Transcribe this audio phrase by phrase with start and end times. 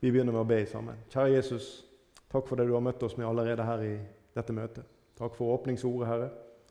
[0.00, 0.98] Vi begynner med å be sammen.
[1.10, 1.68] Kjære Jesus,
[2.30, 3.94] takk for det du har møtt oss med allerede her i
[4.36, 4.86] dette møtet.
[5.18, 6.28] Takk for åpningsordet, Herre,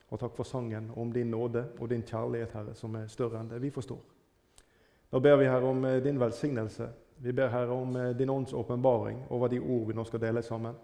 [0.08, 3.50] og takk for sangen om din nåde og din kjærlighet, Herre, som er større enn
[3.52, 4.00] det vi forstår.
[5.12, 6.88] Nå ber vi, Herre, om eh, din velsignelse.
[7.20, 10.44] Vi ber, Herre, om eh, din ånds åpenbaring over de ord vi nå skal dele
[10.44, 10.80] sammen.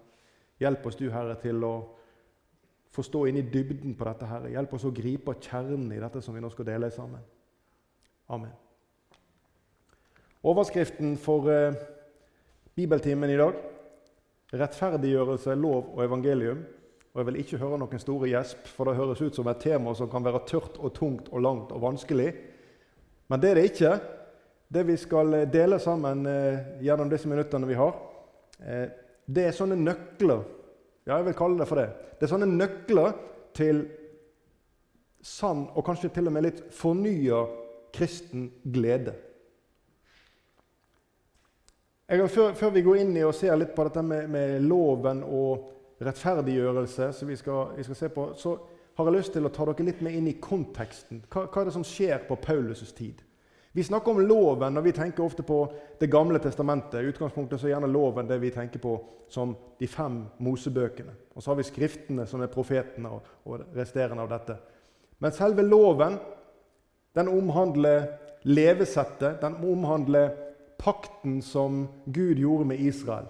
[0.60, 1.74] Hjelp oss, du, Herre, til å
[2.92, 4.52] forstå inn i dybden på dette, Herre.
[4.52, 7.24] Hjelp oss å gripe kjernen i dette som vi nå skal dele sammen.
[8.28, 8.52] Amen.
[10.44, 11.80] Overskriften for eh,
[12.74, 13.54] bibeltimen i dag
[14.58, 16.64] rettferdiggjørelse, lov og evangelium.
[17.14, 19.94] Og Jeg vil ikke høre noen store gjesp, for det høres ut som et tema
[19.94, 22.32] som kan være tørt og tungt og langt og vanskelig.
[23.30, 23.92] Men det er det ikke.
[24.74, 27.94] Det vi skal eh, dele sammen eh, gjennom disse minuttene vi har,
[28.64, 28.88] eh,
[29.26, 30.42] det er sånne nøkler
[31.04, 31.90] Ja, jeg vil kalle det for det.
[32.16, 33.10] Det er sånne nøkler
[33.54, 33.82] til
[35.20, 37.42] sann og kanskje til og med litt fornya
[37.92, 39.12] kristen glede.
[42.04, 46.02] Før, før, vi går inn i og ser litt på dette med, med loven og
[46.04, 48.58] rettferdiggjørelse, som vi skal, vi skal, se på, så
[48.98, 51.22] har jeg lyst til å ta dere litt med inn i konteksten.
[51.32, 53.22] Hva, hva er det som skjer på Paulus' tid?
[53.74, 55.64] Vi snakker om loven, og vi tenker ofte på
[55.98, 57.00] Det gamle testamentet.
[57.00, 58.92] I utgangspunktet så er gjerne loven det vi tenker på
[59.32, 61.16] som de fem Mosebøkene.
[61.34, 64.58] Og så har vi Skriftene, som er profetene og, og resterende av dette.
[65.18, 66.20] Men selve loven
[67.16, 68.06] den omhandler
[68.44, 69.40] levesettet.
[69.40, 70.53] Den omhandler
[70.84, 73.26] pakten som Gud gjorde med Israel.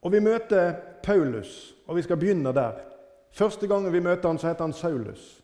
[0.00, 2.80] Og Vi møter Paulus, og vi skal begynne der.
[3.32, 5.40] Første gangen vi møter han, så heter han Saulus.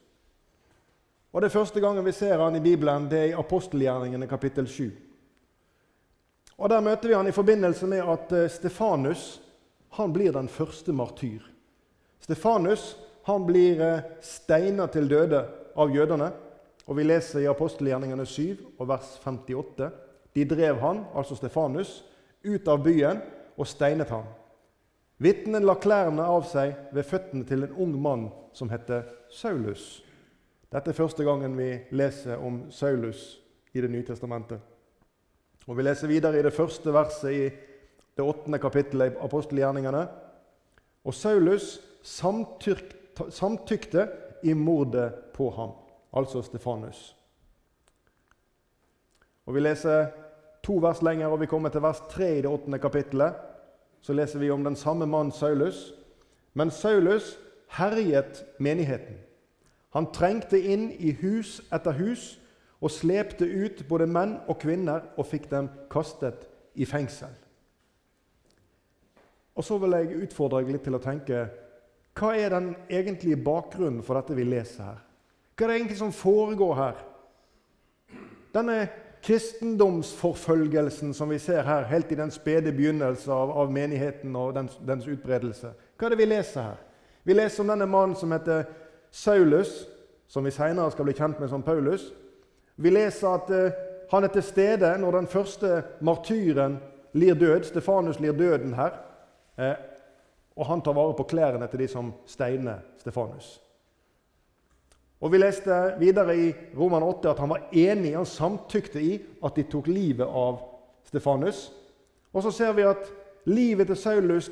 [1.32, 4.90] Og Det første gangen vi ser han i Bibelen, det er i apostelgjerningene kapittel 7.
[6.58, 9.40] Og Der møter vi han i forbindelse med at eh, Stefanus
[9.90, 11.40] han blir den første martyr.
[12.20, 15.44] Stefanus han blir eh, steina til døde
[15.76, 16.30] av jødene.
[16.90, 19.90] Og Vi leser i apostelgjerningene 7 og vers 58.
[20.34, 22.04] De drev han, altså Stefanus,
[22.42, 23.20] ut av byen
[23.54, 24.24] og steinet ham.
[25.22, 28.24] Vitnen la klærne av seg ved føttene til en ung mann
[28.56, 30.00] som heter Saulus.
[30.72, 33.38] Dette er første gangen vi leser om Saulus
[33.72, 34.58] i Det nye testamentet.
[35.68, 37.50] Og Vi leser videre i det første verset i
[38.16, 40.08] det åttende kapittelet i apostelgjerningene.
[41.04, 41.78] Og Saulus
[43.30, 44.08] samtykte
[44.42, 45.70] i mordet på ham
[46.12, 47.16] altså Stefanus.
[49.46, 50.06] Og Vi leser
[50.62, 53.34] to vers lenger, og vi kommer til vers 3 i det åttende kapittelet.
[54.00, 55.94] Så leser vi om den samme mannen Saulus.
[56.54, 57.38] Men Saulus
[57.68, 59.16] herjet menigheten.
[59.90, 62.38] Han trengte inn i hus etter hus
[62.80, 67.32] og slepte ut både menn og kvinner og fikk dem kastet i fengsel.
[69.54, 71.48] Og Så vil jeg utfordre deg litt til å tenke
[72.20, 75.02] hva er den egentlige bakgrunnen for dette vi leser her?
[75.60, 77.00] Hva er det egentlig som foregår her?
[78.54, 78.88] Denne
[79.22, 84.78] kristendomsforfølgelsen som vi ser her, helt i den spede begynnelse av, av menigheten og dens,
[84.88, 85.74] dens, utbredelse.
[85.98, 86.80] Hva er det vi leser her?
[87.28, 88.64] Vi leser om denne mannen som heter
[89.12, 89.84] Saulus,
[90.32, 92.08] som vi senere skal bli kjent med som Paulus.
[92.80, 96.80] Vi leser at uh, han er til stede når den første martyren
[97.12, 97.68] lir død.
[97.68, 98.96] Stefanus lir døden her.
[99.60, 99.74] Uh,
[100.56, 103.58] og han tar vare på klærne til de som steiner Stefanus.
[105.20, 109.56] Og Vi leste videre i Roman 8 at han var enig, han samtykte i at
[109.56, 110.62] de tok livet av
[111.04, 111.68] Stefanus.
[112.32, 113.10] Og så ser vi at
[113.44, 114.50] livet til Saulus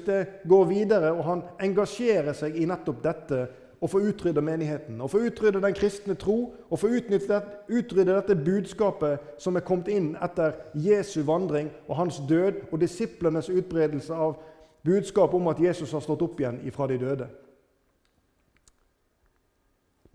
[0.49, 3.47] går videre, og han engasjerer seg i nettopp dette
[3.81, 9.41] å få utrydde menigheten, å få utrydde den kristne tro, og få utrydde dette budskapet
[9.41, 14.37] som er kommet inn etter Jesu vandring og hans død, og disiplenes utbredelse av
[14.85, 17.29] budskapet om at Jesus har stått opp igjen ifra de døde.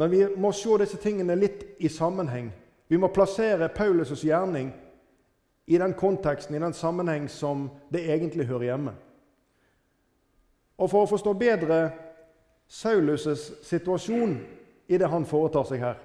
[0.03, 2.49] Men vi må se disse tingene litt i sammenheng.
[2.91, 4.73] Vi må plassere Paulus' gjerning
[5.65, 8.93] i den konteksten, i den sammenheng som det egentlig hører hjemme.
[10.75, 11.77] Og For å forstå bedre
[12.67, 14.33] Saulus' situasjon
[14.91, 15.95] i det han foretar seg her,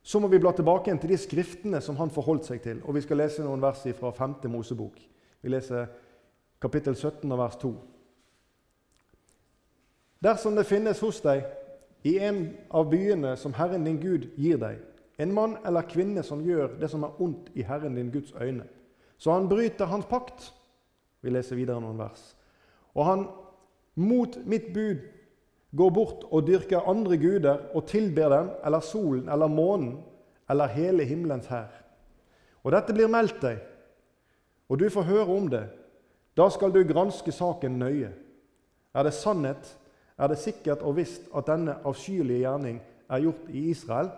[0.00, 2.80] så må vi bla tilbake til de skriftene som han forholdt seg til.
[2.88, 4.38] Og Vi skal lese noen vers fra 5.
[4.48, 4.96] Mosebok.
[5.42, 5.92] Vi leser
[6.64, 7.74] kapittel 17 og vers 2.
[10.24, 11.44] Dersom det finnes hos deg
[12.06, 14.78] i en av byene som Herren din Gud gir deg,
[15.18, 18.68] en mann eller kvinne som gjør det som er ondt i Herren din Guds øyne,
[19.18, 20.52] så han bryter hans pakt
[21.24, 22.20] Vi leser videre noen vers.
[22.94, 23.22] Og han
[23.98, 25.00] mot mitt bud
[25.74, 29.96] går bort og dyrker andre guder og tilber dem, eller solen eller månen
[30.50, 31.72] eller hele himmelens hær.
[32.62, 33.58] Og dette blir meldt deg,
[34.68, 35.64] og du får høre om det.
[36.36, 38.12] Da skal du granske saken nøye.
[38.94, 39.72] Er det sannhet
[40.18, 42.80] er det sikkert og visst at denne avskyelige gjerning
[43.10, 44.10] er gjort i Israel.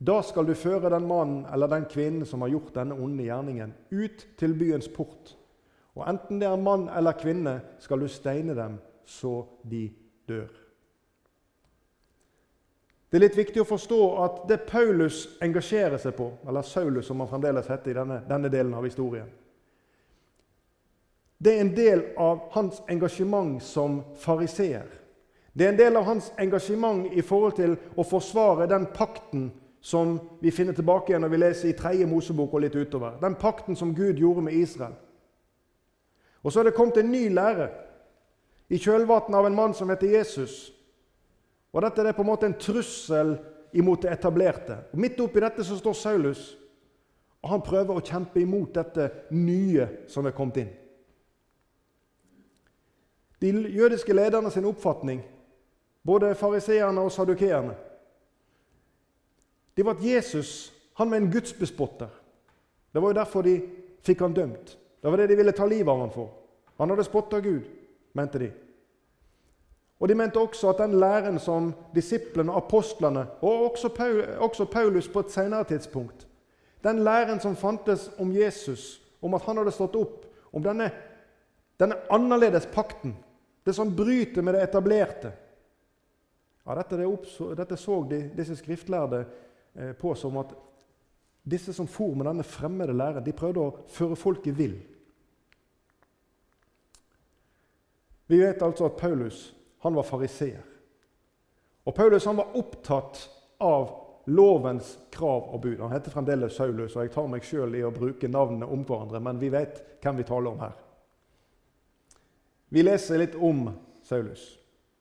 [0.00, 3.74] Da skal du føre den mannen eller den kvinnen som har gjort denne onde gjerningen,
[3.90, 5.34] ut til byens port.
[5.98, 9.90] Og enten det er mann eller kvinne, skal du steine dem så de
[10.28, 10.48] dør.
[13.10, 17.18] Det er litt viktig å forstå at det Paulus engasjerer seg på, eller Saulus som
[17.20, 19.26] han fremdeles heter i denne, denne delen av historien,
[21.40, 24.88] det er en del av hans engasjement som fariseer.
[25.56, 29.48] Det er en del av hans engasjement i forhold til å forsvare den pakten
[29.80, 31.94] som vi finner tilbake igjen når vi leser i 3.
[32.06, 33.16] Mosebok og litt utover.
[33.22, 34.98] Den pakten som Gud gjorde med Israel.
[36.44, 37.70] Og så er det kommet en ny lære
[38.70, 40.70] i kjølvannet av en mann som heter Jesus.
[41.72, 43.38] Og Dette er på en måte en trussel
[43.72, 44.76] imot det etablerte.
[44.92, 46.44] Og Midt oppi dette så står Saulus,
[47.40, 50.72] og han prøver å kjempe imot dette nye som er kommet inn.
[53.40, 55.22] De jødiske lederne sin oppfatning,
[56.04, 57.74] både fariseerne og sadukeerne,
[59.76, 62.08] det var at Jesus han var en gudsbespotter.
[62.92, 63.54] Det var jo derfor de
[64.04, 64.78] fikk han dømt.
[65.02, 66.28] Det var det de ville ta livet av ham for.
[66.76, 67.62] Han hadde spotta Gud,
[68.12, 68.50] mente de.
[70.00, 73.72] Og De mente også at den læren som disiplene, apostlene og
[74.40, 76.26] også Paulus på et senere tidspunkt
[76.84, 80.90] Den læren som fantes om Jesus, om at han hadde stått opp, om denne,
[81.80, 83.16] denne annerledes pakten,
[83.64, 85.32] det som bryter med det etablerte
[86.64, 89.24] ja, dette, det dette så de, disse skriftlærde
[89.74, 90.54] Eh, på som at
[91.42, 94.76] disse som for med denne fremmede læren, de prøvde å føre folket vill.
[98.30, 99.50] Vi vet altså at Paulus
[99.82, 100.66] han var fariseer.
[101.86, 103.22] Og Paulus han var opptatt
[103.58, 103.94] av
[104.30, 105.80] lovens krav og bud.
[105.80, 109.22] Han heter fremdeles Saulus, og jeg tar meg sjøl i å bruke navnene om hverandre,
[109.24, 110.76] men vi vet hvem vi taler om her.
[112.70, 113.64] Vi leser litt om
[114.06, 114.42] Saulus,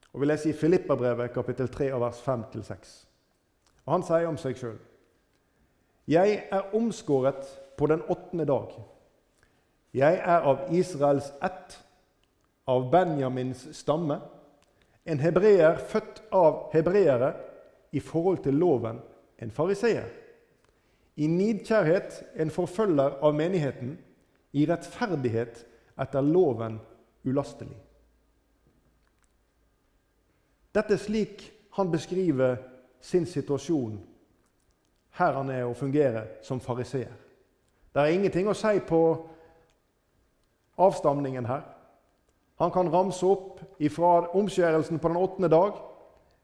[0.10, 2.96] og vi leser i Filippabrevet kapittel 3 vers 5-6.
[3.86, 4.80] Og Han sier om seg sjøl.:
[6.10, 7.46] Jeg er omskåret
[7.78, 8.74] på den åttende dag.
[9.94, 11.78] Jeg er av Israels ett,
[12.66, 14.20] av Benjamins stamme,
[15.06, 17.34] en hebreer født av hebreere,
[17.92, 19.00] i forhold til loven
[19.42, 20.10] en fariseer.
[21.18, 23.98] I nidkjærhet en forfølger av menigheten,
[24.54, 25.66] i rettferdighet
[25.98, 26.80] etter loven
[27.26, 27.78] ulastelig.
[30.76, 31.44] Dette er slik
[31.76, 32.58] han beskriver
[33.02, 33.98] sin situasjon
[35.20, 37.12] her han er og fungerer som fariseer.
[37.94, 39.02] Det er ingenting å si på
[40.80, 41.66] avstamningen her.
[42.60, 43.60] Han kan ramse opp
[43.92, 45.80] fra omskjærelsen på den åttende dag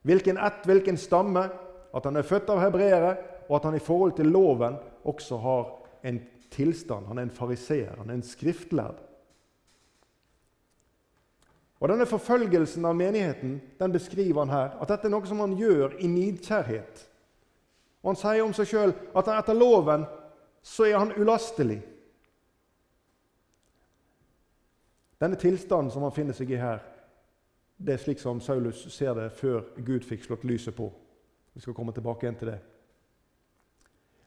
[0.06, 1.48] hvilken ett, hvilken stamme,
[1.94, 3.16] at han er født av hebreere,
[3.48, 5.64] og at han i forhold til loven også har
[6.06, 6.20] en
[6.52, 7.08] tilstand.
[7.08, 9.00] Han er en fariseer, han er en skriftlærd.
[11.80, 14.76] Og Denne forfølgelsen av menigheten den beskriver han her.
[14.80, 17.02] At dette er noe som han gjør i nidkjærhet.
[18.02, 20.06] Og Han sier om seg sjøl at etter loven
[20.62, 21.80] så er han ulastelig.
[25.20, 26.80] Denne tilstanden som han finner seg i her,
[27.76, 30.88] det er slik som Saulus ser det før Gud fikk slått lyset på.
[31.56, 32.58] Vi skal komme tilbake igjen til det.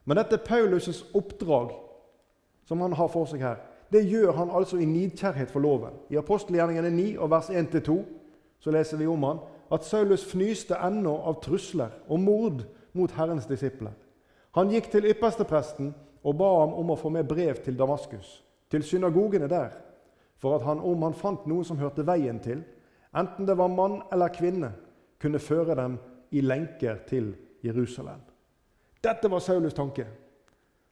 [0.05, 1.73] Men dette er Paulus' oppdrag
[2.65, 3.59] som han har for seg her.
[3.91, 5.95] Det gjør han altså i nidkjærhet for loven.
[6.09, 7.95] I apostelgjerningene 9 og vers 1-2
[8.59, 9.39] så leser vi om han
[9.71, 12.63] at Saulus fnyste ennå av trusler og mord
[12.93, 13.93] mot Herrens disipler.
[14.57, 15.93] Han gikk til ypperstepresten
[16.23, 19.71] og ba ham om å få med brev til Damaskus, til synagogene der,
[20.37, 22.63] for at han, om han fant noe som hørte veien til,
[23.15, 24.71] enten det var mann eller kvinne,
[25.19, 25.97] kunne føre dem
[26.31, 28.21] i lenker til Jerusalem.
[29.03, 30.05] Dette var Saulus tanke.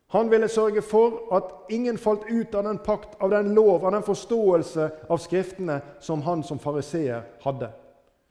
[0.08, 3.92] Han ville sørge for at ingen falt ut av den pakt, av den lov, av
[3.92, 7.72] den forståelse av Skriftene som han som fariseer hadde.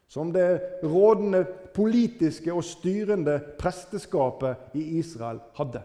[0.08, 5.82] Som det rådende politiske og styrende presteskapet i Israel hadde.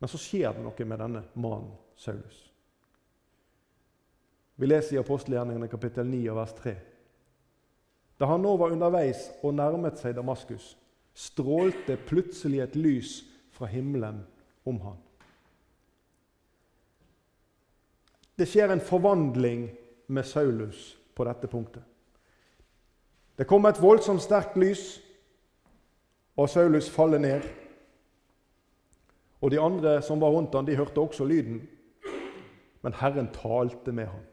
[0.00, 2.46] Men så skjer det noe med denne mannen Saulus.
[4.56, 6.72] Vi leser i apostelgjerningene kapittel 9 vers 3.
[8.20, 10.74] Da han nå var underveis og nærmet seg Damaskus,
[11.14, 13.12] strålte plutselig et lys
[13.50, 14.22] fra himmelen
[14.64, 14.98] om han.
[18.38, 19.66] Det skjer en forvandling
[20.08, 21.82] med Saulus på dette punktet.
[23.36, 25.00] Det kommer et voldsomt sterkt lys,
[26.36, 27.44] og Saulus faller ned.
[29.40, 31.68] Og De andre som var rundt ham, de hørte også lyden,
[32.82, 34.24] men Herren talte med ham.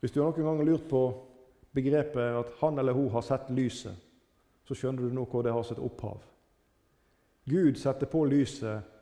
[0.00, 1.02] Hvis du noen gang har lurt på
[1.72, 3.94] begrepet at han eller hun har sett lyset,
[4.64, 6.20] så skjønner du nå hvor det har sitt opphav.
[7.44, 8.92] Gud setter på lyset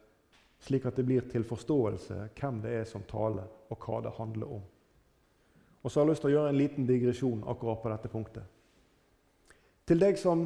[0.61, 4.57] slik at det blir til forståelse hvem det er som taler, og hva det handler
[4.59, 4.63] om.
[5.83, 8.45] Og så har jeg lyst til å gjøre en liten digresjon akkurat på dette punktet.
[9.89, 10.45] Til deg som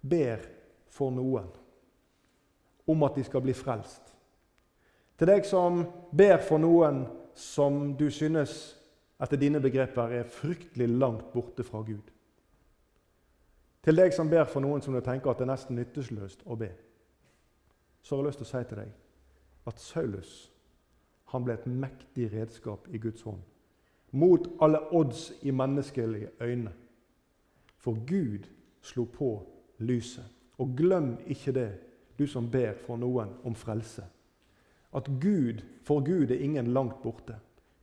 [0.00, 0.44] ber
[0.92, 1.48] for noen
[2.86, 4.12] om at de skal bli frelst.
[5.16, 5.80] Til deg som
[6.12, 7.06] ber for noen
[7.36, 8.75] som du synes
[9.22, 12.12] etter dine begreper er fryktelig langt borte fra Gud.
[13.86, 16.56] Til deg som ber for noen som du tenker at det er nesten nytteløst å
[16.58, 16.72] be,
[18.02, 18.92] så har jeg lyst til å si til deg
[19.66, 20.34] at Saulus
[21.32, 23.40] han ble et mektig redskap i Guds hånd.
[24.14, 26.72] Mot alle odds i menneskelige øyne.
[27.82, 28.46] For Gud
[28.82, 29.30] slo på
[29.78, 30.24] lyset.
[30.58, 31.70] Og glem ikke det,
[32.18, 34.04] du som ber for noen om frelse.
[34.94, 37.36] At Gud, for Gud er ingen langt borte.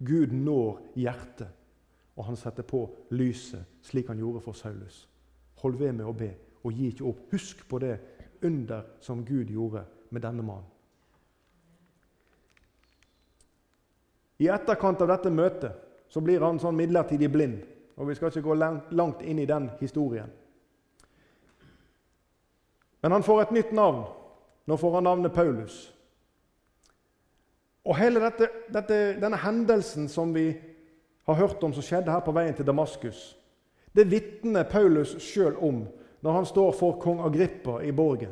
[0.05, 1.49] Gud når hjertet,
[2.15, 5.07] og han setter på lyset, slik han gjorde for Saulus.
[5.63, 6.33] Hold ved med å be,
[6.63, 7.23] og gi ikke opp.
[7.31, 7.95] Husk på det
[8.43, 10.69] under som Gud gjorde med denne mannen.
[14.43, 15.79] I etterkant av dette møtet
[16.11, 17.61] så blir han sånn midlertidig blind.
[17.95, 18.55] og Vi skal ikke gå
[18.91, 20.31] langt inn i den historien.
[23.01, 24.03] Men han får et nytt navn.
[24.65, 25.92] Nå får han navnet Paulus.
[27.83, 30.53] Og hele dette, dette, denne hendelsen som vi
[31.27, 33.33] har hørt om som skjedde her på veien til Damaskus,
[33.93, 35.83] det vitner Paulus sjøl om
[36.23, 38.31] når han står for kong Agrippa i borgen.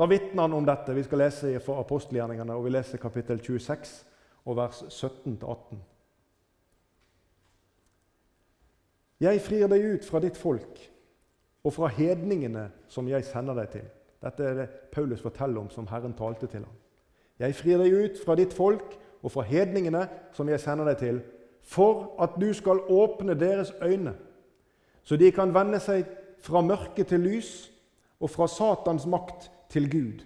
[0.00, 0.94] Da vitner han om dette.
[0.96, 3.90] Vi skal lese fra apostelgjerningene, og vi leser kapittel 26
[4.48, 5.82] og vers 17-18.
[9.20, 10.80] Jeg frir deg ut fra ditt folk
[11.60, 13.88] og fra hedningene som jeg sender deg til.
[14.24, 16.79] Dette er det Paulus forteller om som Herren talte til ham.
[17.40, 20.04] Jeg frir deg ut fra ditt folk og fra hedningene
[20.36, 21.20] som jeg sender deg til,
[21.64, 24.14] for at du skal åpne deres øyne,
[25.04, 26.08] så de kan vende seg
[26.40, 27.70] fra mørke til lys
[28.20, 30.24] og fra Satans makt til Gud,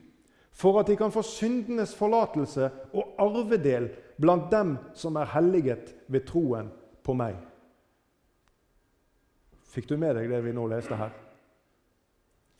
[0.54, 3.90] for at de kan få syndenes forlatelse og arvedel
[4.20, 6.70] blant dem som er helliget ved troen
[7.02, 7.36] på meg.
[9.74, 11.10] Fikk du med deg det vi nå leste her?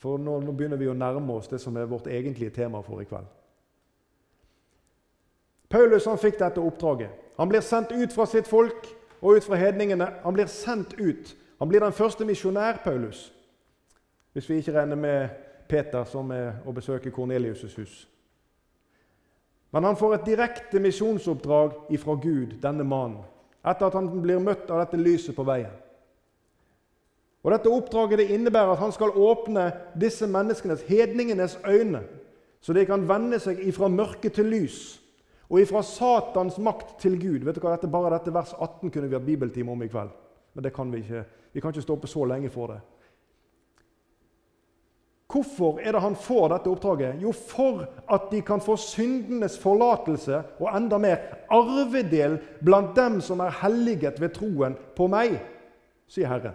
[0.02, 3.00] For nå, nå begynner vi å nærme oss det som er vårt egentlige tema for
[3.00, 3.30] i kveld.
[5.70, 7.10] Paulus han fikk dette oppdraget.
[7.36, 8.86] Han blir sendt ut fra sitt folk
[9.20, 10.06] og ut fra hedningene.
[10.22, 11.36] Han blir sendt ut.
[11.58, 13.32] Han blir den første misjonær, Paulus.
[14.32, 15.28] Hvis vi ikke regner med
[15.68, 18.08] Peter, som er å besøke Kornelius' hus.
[19.72, 23.24] Men han får et direkte misjonsoppdrag ifra Gud, denne mannen,
[23.64, 25.72] etter at han blir møtt av dette lyset på veien.
[27.44, 29.66] Og Dette oppdraget det innebærer at han skal åpne
[30.00, 32.00] disse menneskenes, hedningenes, øyne,
[32.60, 34.78] så de kan vende seg ifra mørke til lys
[35.50, 37.44] og ifra Satans makt til Gud.
[37.44, 40.12] Vet du hva, dette, Bare dette vers 18 kunne vi hatt bibeltime om i kveld.
[40.54, 41.24] Men det kan vi ikke.
[41.52, 42.80] Vi kan ikke stoppe så lenge for det.
[45.34, 47.22] Hvorfor er det han får dette oppdraget?
[47.22, 53.42] Jo, for at de kan få syndenes forlatelse og enda mer arvedel blant dem som
[53.42, 55.40] er helliget ved troen på meg,
[56.06, 56.54] sier Herren.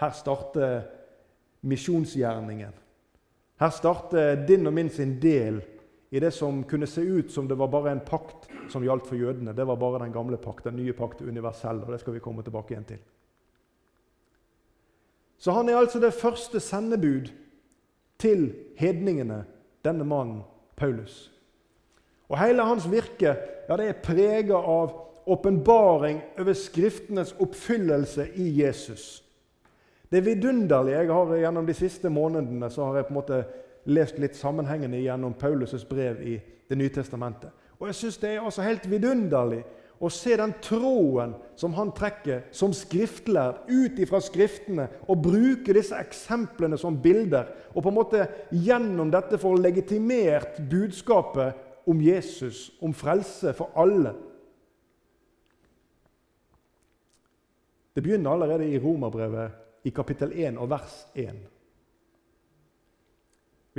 [0.00, 0.82] Her starter
[1.60, 2.76] misjonsgjerningen.
[3.60, 5.62] Her starter din og min sin del
[6.10, 9.18] i det som kunne se ut som det var bare en pakt som gjaldt for
[9.18, 9.54] jødene.
[9.54, 11.82] Det var bare den gamle pakt, den nye pakt, universell.
[11.84, 12.98] og Det skal vi komme tilbake igjen til.
[15.38, 17.30] Så han er altså det første sendebud
[18.18, 19.44] til hedningene,
[19.84, 20.42] denne mannen
[20.76, 21.30] Paulus.
[22.28, 23.36] Og Hele hans virke
[23.68, 24.92] ja, det er prega av
[25.30, 29.22] åpenbaring over Skriftenes oppfyllelse i Jesus.
[30.10, 30.92] Det vidunderlige vidunderlig.
[30.92, 33.44] Jeg har Gjennom de siste månedene så har jeg på en måte
[33.84, 37.50] lest litt sammenhengende gjennom Paulus' brev i Det nye testamentet.
[37.80, 39.64] Og jeg syns det er altså helt vidunderlig
[40.00, 45.98] å se den tråden som han trekker som skriftlærd ut ifra Skriftene, og bruke disse
[45.98, 51.58] eksemplene som bilder, og på en måte gjennom dette få legitimert budskapet
[51.90, 54.14] om Jesus, om frelse for alle.
[57.92, 61.40] Det begynner allerede i Romerbrevet i kapittel 1 og vers 1.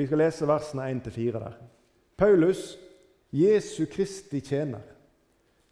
[0.01, 1.57] Vi skal lese versene 1-4 der.
[2.17, 2.79] Paulus,
[3.31, 4.81] Jesu Kristi tjener,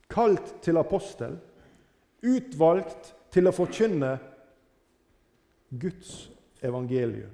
[0.09, 1.39] kalt til apostel,
[2.21, 4.11] utvalgt til å forkynne
[5.81, 6.29] Guds
[6.61, 7.31] evangelium.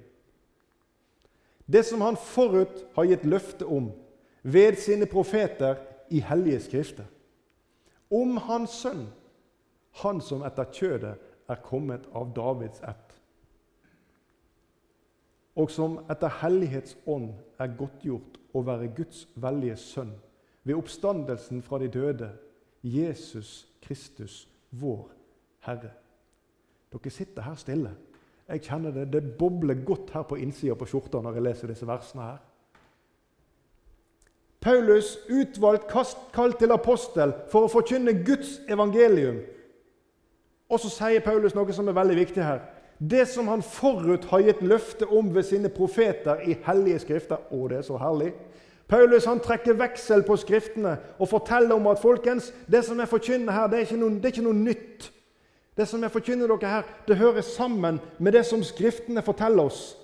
[1.68, 3.92] Det som han forut har gitt løfte om
[4.48, 5.82] ved sine profeter
[6.16, 7.12] i hellige skrifter.
[8.08, 9.10] Om hans sønn,
[10.00, 11.18] han som etter kjødet
[11.52, 13.05] er kommet av Davids ett
[15.56, 20.12] og som etter hellighetsånd er godtgjort å være Guds veldige sønn
[20.66, 22.32] ved oppstandelsen fra de døde,
[22.84, 25.08] Jesus Kristus, vår
[25.66, 25.92] Herre.
[26.92, 27.94] Dere sitter her stille.
[28.50, 31.88] Jeg kjenner det, det bobler godt her på innsida på skjorta når jeg leser disse
[31.88, 32.44] versene her.
[34.66, 35.92] Paulus, utvalgt,
[36.34, 39.44] kalt til apostel for å forkynne Guds evangelium.
[40.70, 42.64] Og så sier Paulus noe som er veldig viktig her.
[42.98, 47.42] Det som han forut har gitt løfte om ved sine profeter i hellige skrifter.
[47.52, 48.32] Å, det er så herlig.
[48.88, 53.54] Paulus han trekker veksel på Skriftene og forteller om at folkens, det som jeg forkynner
[53.56, 55.10] her, det er ikke noe, er ikke noe nytt.
[55.76, 59.96] Det som jeg forkynner dere her, det hører sammen med det som Skriftene forteller oss.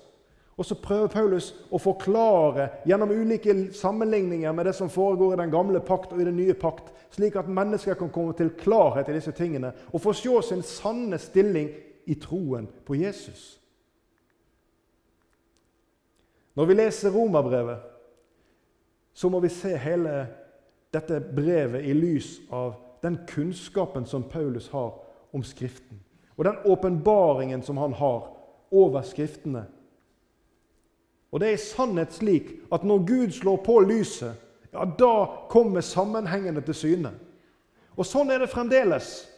[0.58, 5.54] Og så prøver Paulus å forklare gjennom ulike sammenligninger med det som foregår i den
[5.54, 9.16] gamle pakt og i den nye pakt, slik at mennesker kan komme til klarhet i
[9.16, 11.70] disse tingene og få se sin sanne stilling
[12.04, 13.58] i troen på Jesus.
[16.54, 17.78] Når vi leser Romerbrevet,
[19.12, 20.26] så må vi se hele
[20.92, 24.92] dette brevet i lys av den kunnskapen som Paulus har
[25.32, 26.00] om Skriften,
[26.36, 28.28] og den åpenbaringen som han har
[28.70, 29.64] over Skriftene.
[31.32, 34.36] Og det er i sannhet slik at når Gud slår på lyset,
[34.72, 37.12] ja, da kommer sammenhengene til syne.
[37.96, 39.31] Og sånn er det fremdeles.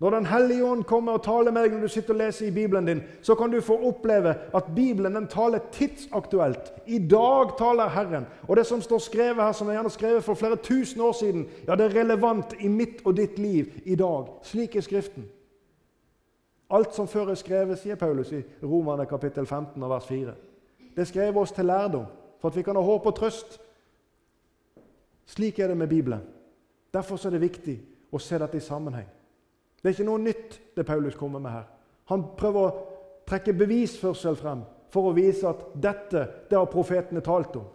[0.00, 2.54] Når Den hellige ånd kommer og taler med deg når du sitter og leser i
[2.54, 6.72] Bibelen din, så kan du få oppleve at Bibelen den taler tidsaktuelt.
[6.86, 8.26] I dag taler Herren.
[8.48, 11.46] Og det som står skrevet her, som er gjerne skrevet for flere tusen år siden,
[11.68, 14.34] ja, det er relevant i mitt og ditt liv i dag.
[14.42, 15.30] Slik er Skriften.
[16.70, 20.34] Alt som før er skrevet, sier Paulus i Romane kapittel 15 og vers 4.
[20.96, 22.06] Det skrev oss til lærdom,
[22.40, 23.60] for at vi kan ha håp og trøst.
[25.26, 26.20] Slik er det med Bibelen.
[26.94, 27.76] Derfor er det viktig
[28.12, 29.06] å se dette i sammenheng.
[29.84, 31.64] Det er ikke noe nytt det Paulus kommer med her.
[32.08, 32.84] Han prøver å
[33.28, 37.66] trekke bevisførsel frem for å vise at dette det har profetene talt om.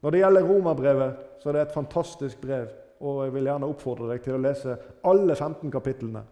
[0.00, 2.72] Når det gjelder romerbrevet, så er det et fantastisk brev.
[3.04, 6.24] Og jeg vil gjerne oppfordre deg til å lese alle 15 kapitlene.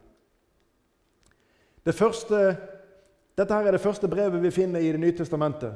[1.84, 2.40] Det første,
[3.36, 5.74] dette her er det første brevet vi finner i Det nye testamentet.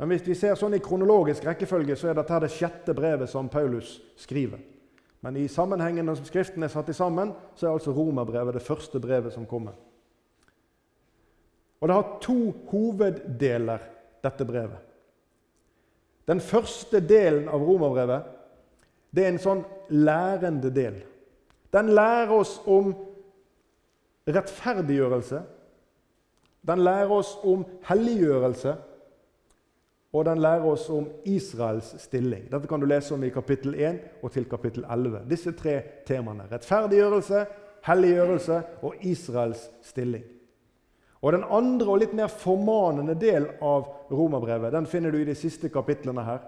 [0.00, 3.52] Men hvis vi ser sånn i kronologisk rekkefølge, så er dette det sjette brevet som
[3.52, 4.72] Paulus skriver.
[5.24, 9.32] Men i sammenhengen når Skriften er satt sammen, så er altså romerbrevet det første brevet
[9.32, 9.72] som kommer.
[11.80, 13.90] Og Det har to hoveddeler,
[14.24, 14.80] dette brevet.
[16.28, 18.30] Den første delen av romerbrevet
[19.14, 20.96] det er en sånn lærende del.
[21.72, 22.94] Den lærer oss om
[24.24, 25.42] rettferdiggjørelse.
[26.64, 28.72] Den lærer oss om helliggjørelse
[30.14, 32.46] og den lærer oss om Israels stilling.
[32.50, 35.24] Dette kan du lese om i kapittel 1 og til kapittel 11.
[35.30, 36.46] Disse tre temaene.
[36.52, 37.40] Rettferdiggjørelse,
[37.82, 40.22] helliggjørelse og Israels stilling.
[41.24, 45.34] Og Den andre og litt mer formanende del av romerbrevet den finner du i de
[45.34, 46.42] siste kapitlene her.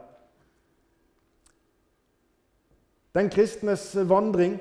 [3.17, 4.59] Den kristnes vandring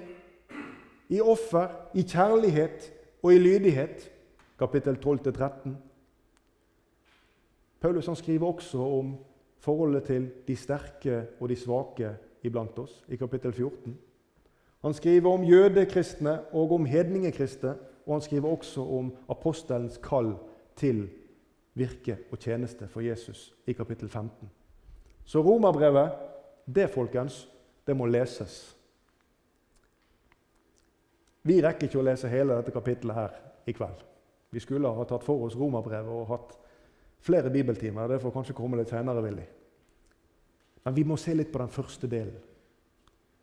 [1.11, 2.89] i offer, i kjærlighet
[3.21, 4.09] og i lydighet,
[4.57, 5.75] kapittel 12-13.
[7.85, 9.17] Paulus skriver også om
[9.61, 13.97] forholdet til de sterke og de svake iblant oss, i kapittel 14.
[14.81, 20.33] Han skriver om jødekristne og om hedningekristne, og han skriver også om apostelens kall
[20.75, 21.03] til
[21.73, 24.49] virke og tjeneste for Jesus i kapittel 15.
[25.25, 26.09] Så romerbrevet,
[26.75, 27.49] det folkens,
[27.87, 28.77] det må leses.
[31.43, 34.05] Vi rekker ikke å lese hele dette kapittelet her i kveld.
[34.49, 36.61] Vi skulle ha tatt for oss romerbrevet og hatt
[37.19, 38.07] flere bibeltimer.
[38.07, 39.45] Det får kanskje komme litt senere, Willy.
[40.85, 42.37] Men vi må se litt på den første delen.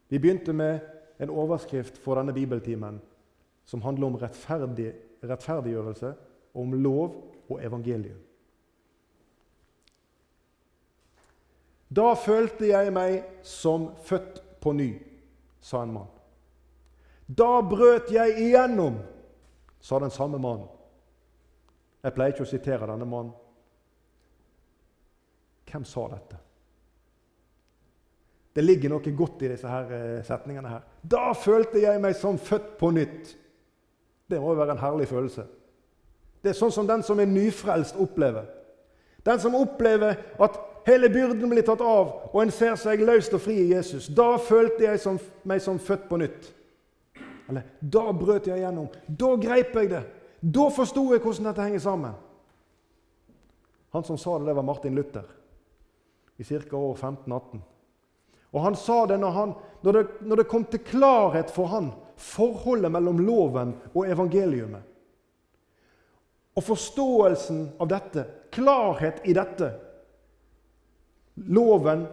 [0.09, 0.81] Vi begynte med
[1.23, 3.01] en overskrift for denne bibeltimen
[3.65, 6.13] som handler om rettferdig, rettferdiggjørelse,
[6.55, 7.15] om lov
[7.49, 8.19] og evangelium.
[11.93, 14.91] Da følte jeg meg som født på ny,
[15.61, 16.11] sa en mann.
[17.27, 18.97] Da brøt jeg igjennom,
[19.81, 20.69] sa den samme mannen.
[22.03, 23.35] Jeg pleier ikke å sitere denne mannen,
[25.73, 26.39] hvem sa dette?
[28.53, 30.69] Det ligger noe godt i disse her eh, setningene.
[30.69, 30.83] her.
[31.03, 33.37] Da følte jeg meg som født på nytt.
[34.29, 35.47] Det må jo være en herlig følelse.
[36.43, 38.51] Det er sånn som den som er nyfrelst, opplever.
[39.25, 43.45] Den som opplever at hele byrden blir tatt av, og en ser seg løst og
[43.45, 44.11] fri i Jesus.
[44.13, 46.51] Da følte jeg som, meg som født på nytt.
[47.49, 48.91] Eller da brøt jeg gjennom.
[49.07, 50.03] Da greip jeg det.
[50.43, 52.19] Da forsto jeg hvordan dette henger sammen.
[53.93, 55.29] Han som sa det, det var Martin Luther
[56.37, 56.77] i ca.
[56.77, 57.63] år 1518.
[58.53, 61.93] Og Han sa det når, han, når det når det kom til klarhet for han,
[62.17, 64.83] forholdet mellom loven og evangeliumet.
[66.57, 69.71] Og forståelsen av dette, klarhet i dette
[71.49, 72.05] Loven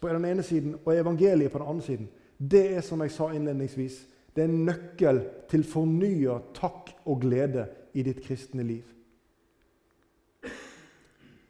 [0.00, 2.08] på den ene siden og evangeliet på den andre siden.
[2.36, 4.02] Det er som jeg sa innledningsvis,
[4.36, 7.64] det er en nøkkel til fornya takk og glede
[7.96, 8.84] i ditt kristne liv.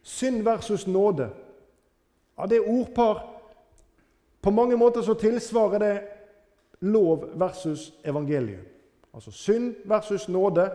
[0.06, 1.32] Synd versus nåde
[2.36, 3.32] ja, det ordpar
[4.40, 6.02] På mange måter så tilsvarer det
[6.80, 8.62] lov versus evangelium.
[9.14, 10.70] Altså synd versus nåde.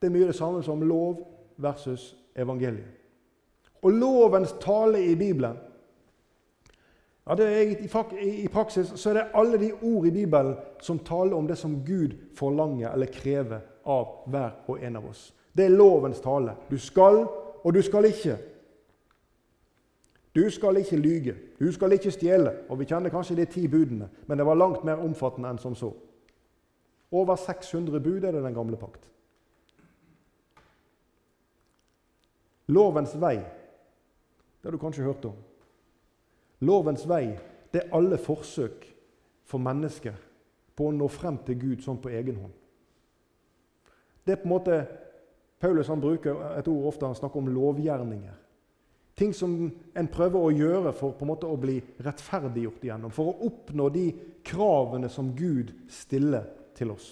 [0.00, 1.24] Det er mye det samme som lov
[1.56, 2.86] versus evangeliet.
[3.82, 5.56] Og lovens tale i Bibelen
[7.26, 11.48] ja, er, I praksis så er det alle de ord i Bibelen som taler om
[11.48, 15.34] det som Gud forlanger eller krever av hver og en av oss.
[15.52, 16.54] Det er lovens tale.
[16.70, 17.26] Du skal,
[17.64, 18.38] og du skal ikke.
[20.34, 22.52] Du skal ikke lyge, du skal ikke stjele.
[22.68, 25.74] Og Vi kjenner kanskje de ti budene, men det var langt mer omfattende enn som
[25.74, 25.92] så.
[27.12, 29.08] Over 600 bud er det den gamle pakt.
[32.68, 35.36] Lovens vei, det har du kanskje hørt om.
[36.60, 37.38] Lovens vei
[37.72, 38.84] det er alle forsøk
[39.48, 40.16] for mennesker
[40.76, 42.52] på å nå frem til Gud sånn på egen hånd.
[44.24, 44.78] Det er på en måte,
[45.58, 48.36] Paulus han bruker et ord ofte han snakker om lovgjerninger.
[49.18, 49.54] Ting som
[49.98, 53.10] en prøver å gjøre for på en måte å bli rettferdiggjort igjennom.
[53.10, 54.04] For å oppnå de
[54.46, 56.46] kravene som Gud stiller
[56.78, 57.08] til oss.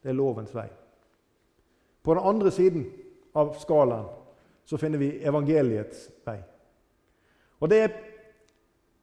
[0.00, 0.70] Det er lovens vei.
[2.00, 2.86] På den andre siden
[3.36, 4.08] av skalaen
[4.64, 6.38] så finner vi evangeliets vei.
[7.60, 7.94] Og det er,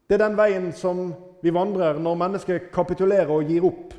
[0.10, 1.12] det er den veien som
[1.44, 3.94] vi vandrer når mennesker kapitulerer og gir opp.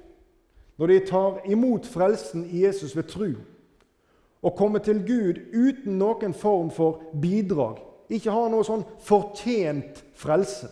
[0.78, 3.28] Når de tar imot frelsen i Jesus ved tru
[4.38, 10.70] og kommer til Gud uten noen form for bidrag ikke har noe sånn fortjent frelse.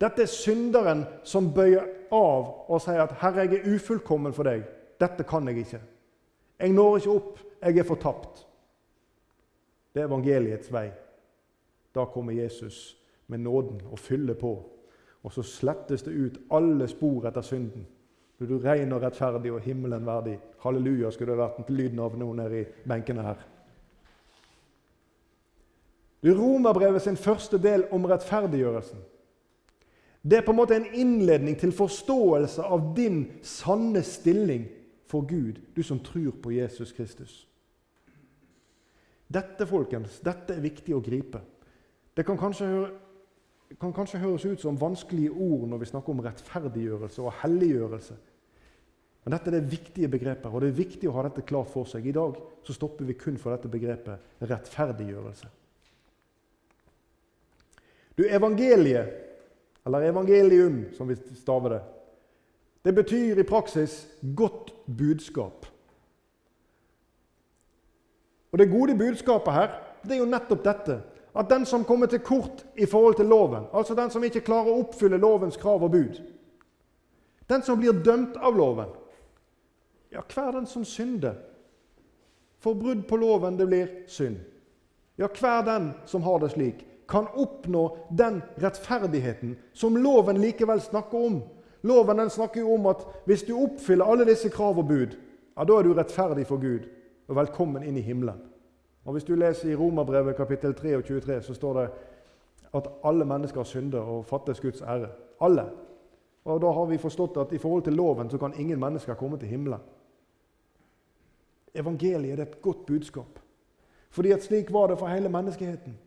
[0.00, 4.64] Dette er synderen som bøyer av og sier at 'Herre, jeg er ufullkommen for deg.
[5.00, 5.80] Dette kan jeg ikke.'
[6.60, 7.38] 'Jeg når ikke opp.
[7.62, 8.46] Jeg er fortapt.'
[9.94, 10.90] Det er evangeliets vei.
[11.94, 12.96] Da kommer Jesus
[13.28, 14.70] med nåden og fyller på.
[15.22, 17.86] Og så slettes det ut alle spor etter synden.
[18.40, 20.38] Du ren og rettferdig og himmelen verdig.
[20.58, 23.36] Halleluja skulle det vært lyden av noen nede i benkene her.
[26.32, 29.00] Romerbrevet sin første del om rettferdiggjørelsen.
[30.24, 34.64] Det er på en måte en innledning til forståelse av din sanne stilling
[35.10, 37.42] for Gud, du som tror på Jesus Kristus.
[39.28, 41.42] Dette folkens, dette er viktig å gripe.
[42.16, 42.90] Det kan kanskje, høre,
[43.80, 48.16] kan kanskje høres ut som vanskelige ord når vi snakker om rettferdiggjørelse og helliggjørelse.
[49.24, 52.06] Men dette er viktige begrepet, og det er viktig å ha dette klart for seg.
[52.06, 55.48] I dag så stopper vi kun for dette begrepet rettferdiggjørelse.
[58.14, 59.06] Du, evangeliet,
[59.86, 61.82] eller evangelium, som vi staver det,
[62.82, 65.66] det betyr i praksis godt budskap.
[68.52, 71.00] Og Det gode budskapet her det er jo nettopp dette.
[71.34, 74.70] At den som kommer til kort i forhold til loven, altså den som ikke klarer
[74.70, 76.20] å oppfylle lovens krav og bud,
[77.50, 78.92] den som blir dømt av loven
[80.12, 81.34] Ja, hver den som synder.
[82.58, 84.36] For brudd på loven, det blir synd.
[85.18, 91.26] Ja, hver den som har det slik kan oppnå den rettferdigheten som loven likevel snakker
[91.26, 91.42] om.
[91.82, 95.16] Loven den snakker jo om at hvis du oppfyller alle disse krav og bud,
[95.56, 96.88] ja, da er du rettferdig for Gud
[97.28, 98.40] og velkommen inn i himmelen.
[99.04, 101.88] Og Hvis du leser i Romerbrevet kapittel 3 og 23, så står det
[102.74, 105.08] at alle mennesker synder og fattes Guds ære.
[105.40, 105.66] Alle.
[106.44, 109.38] Og Da har vi forstått at i forhold til loven så kan ingen mennesker komme
[109.38, 109.80] til himmelen.
[111.74, 113.38] Evangeliet er et godt budskap.
[114.10, 115.98] Fordi at slik var det for hele menneskeheten.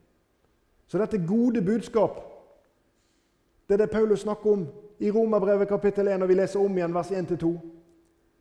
[0.87, 2.21] Så dette gode budskap,
[3.67, 4.67] det er det Paulus snakker om
[4.99, 7.51] i Romerbrevet kapittel 1, og vi leser om igjen vers 1-2.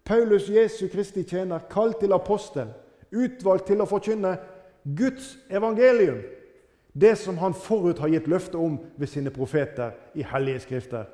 [0.05, 2.69] Paulus, Jesu Kristi tjener, kalt til apostel,
[3.13, 4.37] utvalgt til å forkynne
[4.97, 6.21] Guds evangelium.
[6.95, 11.05] Det som han forut har gitt løfte om ved sine profeter i hellige skrifter.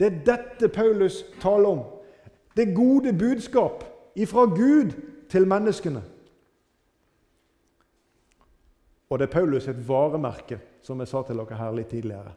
[0.00, 1.82] Det er dette Paulus taler om.
[2.56, 3.84] Det gode budskap
[4.16, 4.94] ifra Gud
[5.28, 6.02] til menneskene.
[9.12, 12.32] Og det er Paulus et varemerke, som jeg sa til dere her litt tidligere.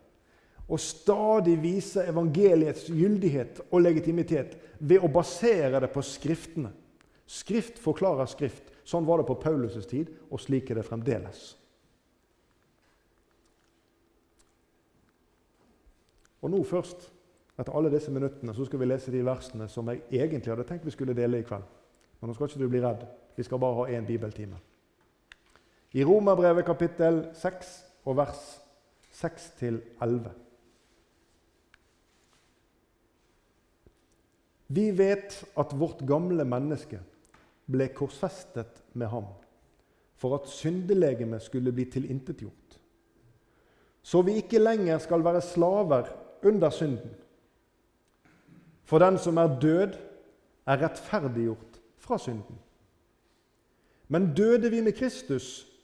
[0.67, 6.73] Å stadig vise evangeliets gyldighet og legitimitet ved å basere det på Skriftene.
[7.31, 8.73] Skrift forklarer Skrift.
[8.83, 11.45] Sånn var det på Paulus' tid, og slik er det fremdeles.
[16.43, 17.07] Og nå først,
[17.55, 20.85] etter alle disse minuttene, så skal vi lese de versene som jeg egentlig hadde tenkt
[20.85, 21.65] vi skulle dele i kveld.
[22.19, 23.07] Men nå skal ikke du bli redd.
[23.37, 24.59] Vi skal bare ha én bibeltime.
[25.95, 27.67] I Romerbrevet kapittel 6
[28.03, 28.39] og vers
[29.15, 30.25] 6-11.
[34.75, 36.99] Vi vet at vårt gamle menneske
[37.71, 39.29] ble korsfestet med ham
[40.19, 42.75] for at syndelegemet skulle bli tilintetgjort,
[44.03, 46.09] så vi ikke lenger skal være slaver
[46.43, 47.13] under synden.
[48.83, 49.95] For den som er død,
[50.65, 52.59] er rettferdiggjort fra synden.
[54.07, 55.74] Men døde vi med Kristus,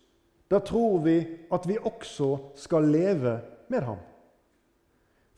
[0.51, 1.17] da tror vi
[1.51, 3.39] at vi også skal leve
[3.71, 3.99] med ham.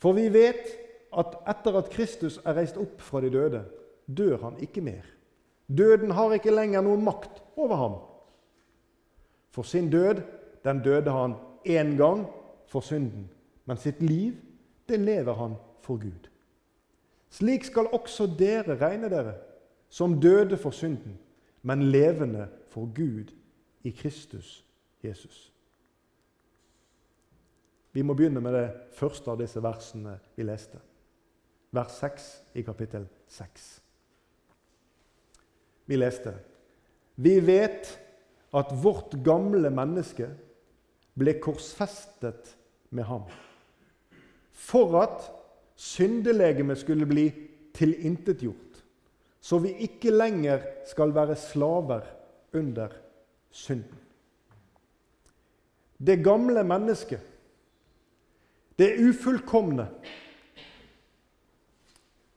[0.02, 0.72] For vi vet
[1.14, 3.62] at etter at Kristus er reist opp fra de døde,
[4.10, 5.06] dør han ikke mer.
[5.70, 8.00] Døden har ikke lenger noen makt over ham.
[9.54, 10.24] For sin død,
[10.66, 12.26] den døde han én gang
[12.68, 13.30] for synden.
[13.66, 14.34] Men sitt liv,
[14.90, 16.28] det lever han for Gud.
[17.30, 19.38] Slik skal også dere regne dere,
[19.90, 21.20] som døde for synden,
[21.62, 23.32] men levende for Gud
[23.84, 24.64] i Kristus
[25.04, 25.54] Jesus.
[27.94, 30.80] Vi må begynne med det første av disse versene vi leste.
[31.74, 33.68] Vers 6 i kapittel 6.
[35.86, 36.34] Vi leste
[37.16, 37.92] Vi vet
[38.54, 40.30] at vårt gamle menneske
[41.18, 42.56] ble korsfestet
[42.94, 43.26] med ham,
[44.54, 45.28] for at
[45.78, 47.28] syndelegemet skulle bli
[47.74, 48.82] tilintetgjort,
[49.42, 52.08] så vi ikke lenger skal være slaver
[52.54, 52.94] under
[53.52, 54.03] synden.
[56.04, 57.34] Det gamle mennesket
[58.76, 59.86] det ufullkomne.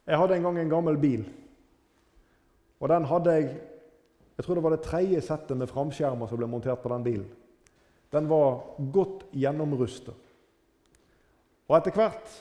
[0.06, 1.24] Jeg hadde en gang en gammel bil.
[2.80, 3.56] Og den hadde jeg
[4.36, 7.28] Jeg tror det var det tredje settet med framskjermer som ble montert på den bilen.
[8.12, 8.58] Den var
[8.92, 10.12] godt gjennomrusta.
[11.68, 12.34] Og etter hvert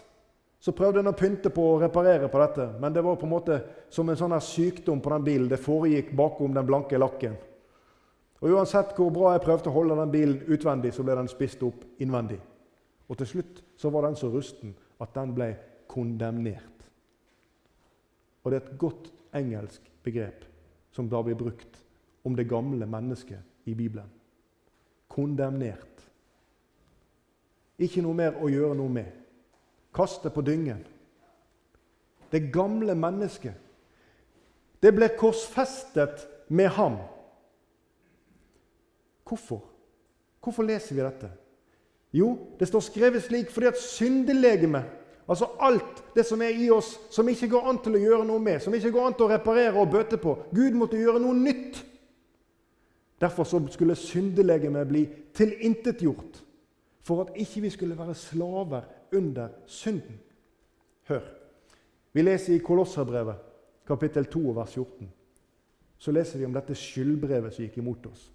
[0.60, 3.32] så prøvde en å pynte på og reparere på dette, men det var på en
[3.32, 5.48] måte som en sånn her sykdom på den bilen.
[5.48, 7.40] Det foregikk bakom den blanke lakken.
[8.42, 11.64] Og Uansett hvor bra jeg prøvde å holde den bilen utvendig, så ble den spist
[11.64, 12.40] opp innvendig.
[13.08, 15.54] Og til slutt så var den så rusten at den ble
[15.92, 16.88] kondemnert.
[18.44, 20.46] Og det er et godt engelsk begrep
[20.96, 21.80] som da blir brukt
[22.26, 24.10] om det gamle mennesket i Bibelen.
[25.08, 26.04] Kondemnert.
[27.80, 29.10] Ikke noe mer å gjøre noe med.
[29.96, 30.84] Kaste på dyngen.
[32.32, 33.54] Det gamle mennesket.
[34.82, 36.98] Det ble korsfestet med ham.
[39.26, 39.64] Hvorfor?
[40.44, 41.32] Hvorfor leser vi dette?
[42.14, 44.86] Jo, det står skrevet slik fordi at syndelegemet,
[45.28, 48.40] altså alt det som er i oss, som ikke går an til å gjøre noe
[48.40, 51.36] med, som ikke går an til å reparere og bøte på Gud måtte gjøre noe
[51.36, 51.82] nytt.
[53.22, 56.44] Derfor skulle syndelegemet bli tilintetgjort,
[57.04, 58.86] for at ikke vi skulle være slaver
[59.16, 60.20] under synden.
[61.10, 61.26] Hør.
[62.14, 63.36] Vi leser i Kolosserbrevet,
[63.88, 65.12] kapittel 2, vers 14.
[65.98, 68.30] Så leser vi om dette skyldbrevet som gikk imot oss.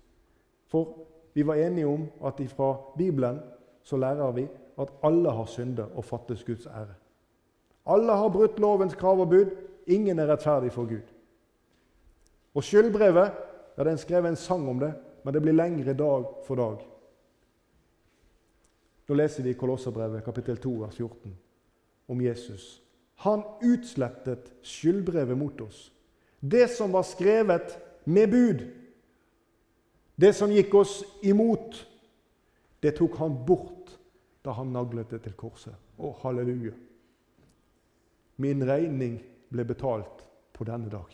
[0.70, 0.96] For
[1.34, 3.40] vi var enige om at fra Bibelen
[3.82, 4.48] så lærer vi
[4.80, 6.94] at alle har syndet og fattes Guds ære.
[7.86, 9.50] Alle har brutt lovens krav og bud.
[9.86, 11.06] Ingen er rettferdig for Gud.
[12.54, 13.32] Og skyldbrevet
[13.78, 14.92] ja, Den skrev en sang om det,
[15.24, 16.86] men det blir lengre dag for dag.
[19.08, 21.32] Nå leser vi i Kolosserbrevet kapittel 2, vers 14
[22.08, 22.82] om Jesus.
[23.14, 25.92] Han utslettet skyldbrevet mot oss.
[26.40, 28.62] Det som var skrevet med bud.
[30.20, 31.86] Det som gikk oss imot.
[32.80, 33.92] Det tok han bort
[34.44, 35.76] da han naglet det til korset.
[36.00, 36.72] Å, halleluja!
[38.40, 39.18] Min regning
[39.52, 40.24] ble betalt
[40.56, 41.12] på denne dag.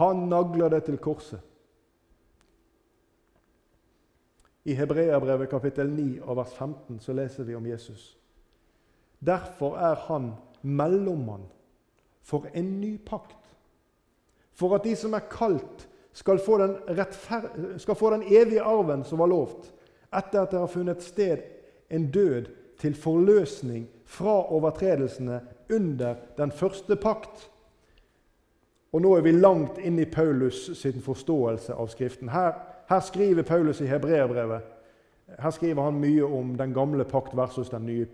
[0.00, 1.40] Han nagler det til korset.
[4.66, 8.16] I Hebreabrevet kapittel 9 av vers 15 så leser vi om Jesus.
[9.24, 11.46] Derfor er han mellommann
[12.26, 13.38] for en ny pakt.
[14.56, 16.56] For at de som er kalt, skal få
[17.78, 19.72] skal få den evige arven som var lovt
[20.16, 21.42] etter at det har funnet sted
[21.92, 22.48] en død
[22.80, 25.40] til forløsning fra overtredelsene
[25.72, 27.50] under den første pakt.
[28.92, 32.30] Og Nå er vi langt inn i Paulus sin forståelse av Skriften.
[32.32, 32.54] Her,
[32.88, 34.76] her skriver Paulus i Hebreerbrevet
[35.26, 38.06] her skriver han mye om den gamle pakt versus den nye,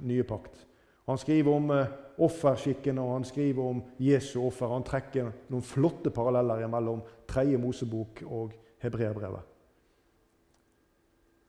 [0.00, 0.65] nye pakt.
[1.06, 4.70] Han skriver om eh, offerskikken og han skriver om Jesu offer.
[4.72, 9.52] Han trekker noen flotte paralleller mellom Tredje Mosebok og Hebreerbrevet.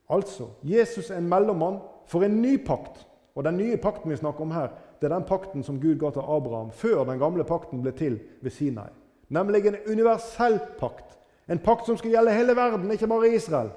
[0.08, 3.04] Altså, Jesus er en mellommann for en ny pakt.
[3.34, 4.68] Og Den nye pakten vi snakker om her,
[5.00, 8.18] det er den pakten som Gud ga til Abraham før den gamle pakten ble til
[8.42, 8.88] ved Sinai.
[9.28, 11.18] Nemlig en universell pakt.
[11.48, 13.70] En pakt som skal gjelde hele verden, ikke bare Israel.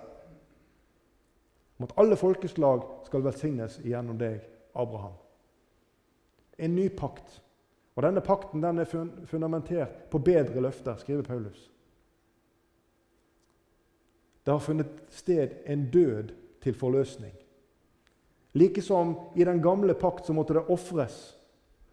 [1.79, 4.39] Om at alle folkeslag skal velsignes gjennom deg,
[4.75, 5.13] Abraham.
[6.61, 7.41] En ny pakt.
[7.95, 8.89] Og Denne pakten den er
[9.27, 11.71] fundamentert på bedre løfter, skriver Paulus.
[14.45, 17.33] Det har funnet sted en død til forløsning.
[18.53, 21.37] Likesom i den gamle pakt så måtte det ofres,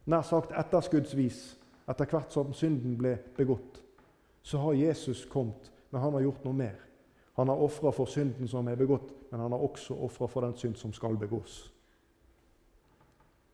[0.07, 1.43] nær sagt etterskuddsvis,
[1.89, 3.83] etter hvert som synden ble begått.
[4.43, 6.79] Så har Jesus kommet, men han har gjort noe mer.
[7.39, 10.57] Han har ofra for synden som er begått, men han har også ofra for den
[10.59, 11.69] synd som skal begås.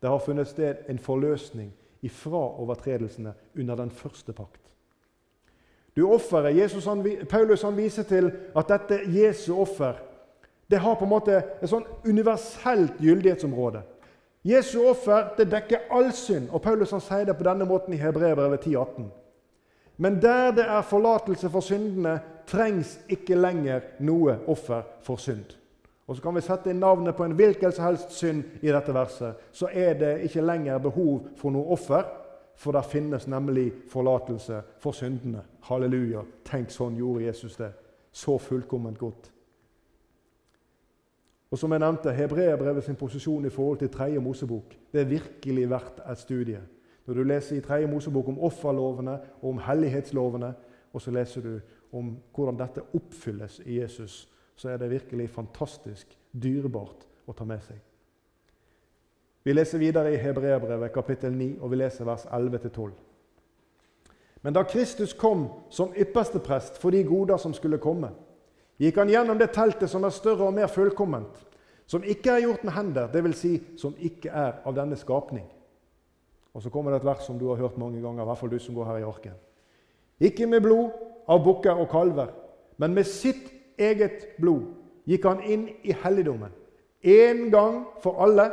[0.04, 1.70] Det har funnet sted en forløsning
[2.04, 4.60] ifra overtredelsene under den første pakt.
[5.96, 10.02] Du offeret Jesus, han, Paulus han viser til at dette Jesu offer
[10.68, 13.80] det har på en måte et sånn universelt gyldighetsområde.
[14.44, 18.00] Jesu offer det dekker all synd, og Paulus han sier det på denne måten i
[18.00, 19.08] Hebrevet 10,18.
[19.96, 25.56] Men der det er forlatelse for syndene, trengs ikke lenger noe offer for synd.
[26.06, 28.94] Og Så kan vi sette inn navnet på en hvilken som helst synd i dette
[28.94, 29.40] verset.
[29.52, 32.04] Så er det ikke lenger behov for noe offer,
[32.56, 35.42] for der finnes nemlig forlatelse for syndene.
[35.64, 36.22] Halleluja.
[36.44, 37.72] Tenk, sånn gjorde Jesus det.
[38.12, 39.30] Så fullkomment godt.
[41.50, 45.70] Og som jeg nevnte, Hebreerbrevet sin posisjon i forhold til tredje Mosebok det er virkelig
[45.70, 46.60] verdt et studie.
[47.06, 50.52] Når du leser i tredje Mosebok om offerlovene og om hellighetslovene,
[50.92, 51.60] og så leser du
[51.92, 54.24] om hvordan dette oppfylles i Jesus,
[54.56, 57.80] så er det virkelig fantastisk dyrebart å ta med seg.
[59.44, 62.94] Vi leser videre i Hebreerbrevet kapittel 9, og vi leser vers 11-12.
[64.44, 68.10] Men da Kristus kom som ypperste prest for de goder som skulle komme,
[68.80, 71.36] gikk han gjennom det teltet som er større og mer fullkomment,
[71.86, 73.36] som ikke er gjort med hender, dvs.
[73.40, 75.46] Si, som ikke er av denne skapning.
[76.54, 78.50] Og Så kommer det et vers som du har hørt mange ganger, i hvert fall
[78.50, 79.34] du som går her i arken.
[80.20, 80.92] Ikke med blod
[81.28, 82.30] av bukker og kalver,
[82.78, 84.66] men med sitt eget blod
[85.06, 86.52] gikk han inn i helligdommen
[87.04, 88.52] én gang for alle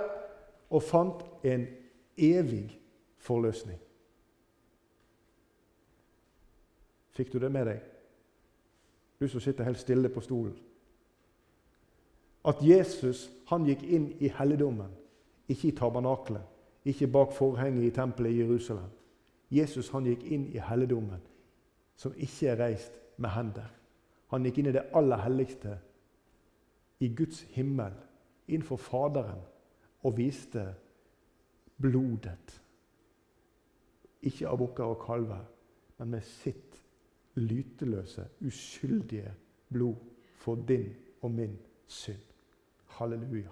[0.69, 1.67] og fant en
[2.17, 2.79] evig
[3.17, 3.79] forløsning.
[7.11, 7.79] Fikk du det med deg,
[9.19, 10.55] du som sitter helt stille på stolen?
[12.47, 14.89] At Jesus han gikk inn i helligdommen,
[15.47, 16.41] ikke i tabernaklet,
[16.85, 18.89] ikke bak forhenget i tempelet i Jerusalem.
[19.51, 21.21] Jesus han gikk inn i helligdommen,
[21.95, 23.67] som ikke er reist med hender.
[24.31, 25.77] Han gikk inn i det aller helligste,
[27.01, 27.93] i Guds himmel,
[28.47, 29.41] innenfor Faderen,
[30.03, 30.63] og viste
[31.81, 32.61] blodet.
[34.21, 35.43] Ikke av bukker og kalver,
[35.97, 36.77] men med sitt
[37.35, 39.33] lyteløse, uskyldige
[39.71, 39.97] blod
[40.41, 40.89] for din
[41.21, 42.21] og min synd.
[42.97, 43.49] Halleluja.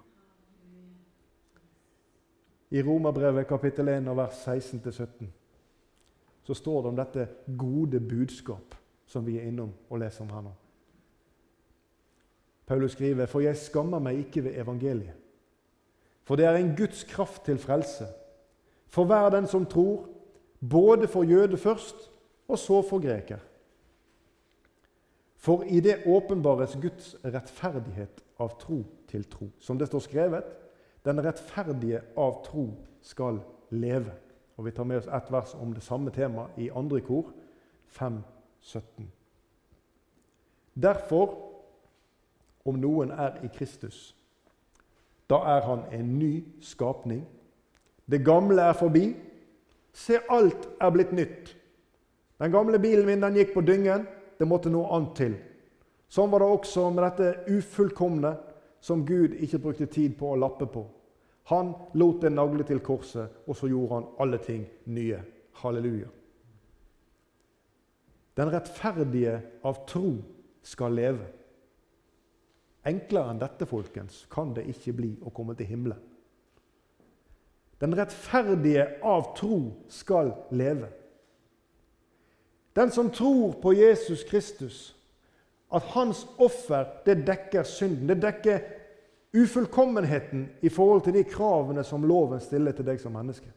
[2.70, 5.26] I Romerbrevet kapittel 1 vers 16-17
[6.42, 8.74] så står det om dette gode budskap
[9.06, 10.52] som vi er innom og leser om her nå.
[12.70, 15.18] Paulus skriver, 'For jeg skammer meg ikke ved evangeliet.'
[16.22, 18.06] For det er en Guds kraft til frelse.
[18.86, 20.08] For hver den som tror,
[20.70, 22.10] både for jøde først,
[22.48, 23.38] og så for greker.
[25.36, 29.50] For i det åpenbares Guds rettferdighet av tro til tro.
[29.58, 30.44] Som det står skrevet,
[31.04, 32.68] den rettferdige av tro
[33.02, 34.12] skal leve.
[34.56, 37.32] Og Vi tar med oss ett vers om det samme temaet i andre kor,
[37.86, 38.22] 5,
[38.60, 39.12] 17.
[40.82, 41.49] Derfor,
[42.64, 44.14] om noen er i Kristus,
[45.30, 47.22] da er han en ny skapning.
[48.10, 49.04] Det gamle er forbi.
[49.94, 51.52] Se, alt er blitt nytt.
[52.40, 54.06] Den gamle bilen min den gikk på dyngen.
[54.38, 55.36] Det måtte noe annet til.
[56.10, 58.32] Sånn var det også med dette ufullkomne
[58.82, 60.82] som Gud ikke brukte tid på å lappe på.
[61.52, 65.20] Han lot det nagle til korset, og så gjorde han alle ting nye.
[65.60, 66.08] Halleluja.
[68.38, 69.34] Den rettferdige
[69.66, 70.14] av tro
[70.64, 71.26] skal leve.
[72.86, 76.00] Enklere enn dette folkens, kan det ikke bli å komme til himmelen.
[77.80, 80.90] Den rettferdige av tro skal leve.
[82.76, 84.96] Den som tror på Jesus Kristus,
[85.72, 88.60] at hans offer det dekker synden, det dekker
[89.32, 93.48] ufullkommenheten i forhold til de kravene som loven stiller til deg som menneske.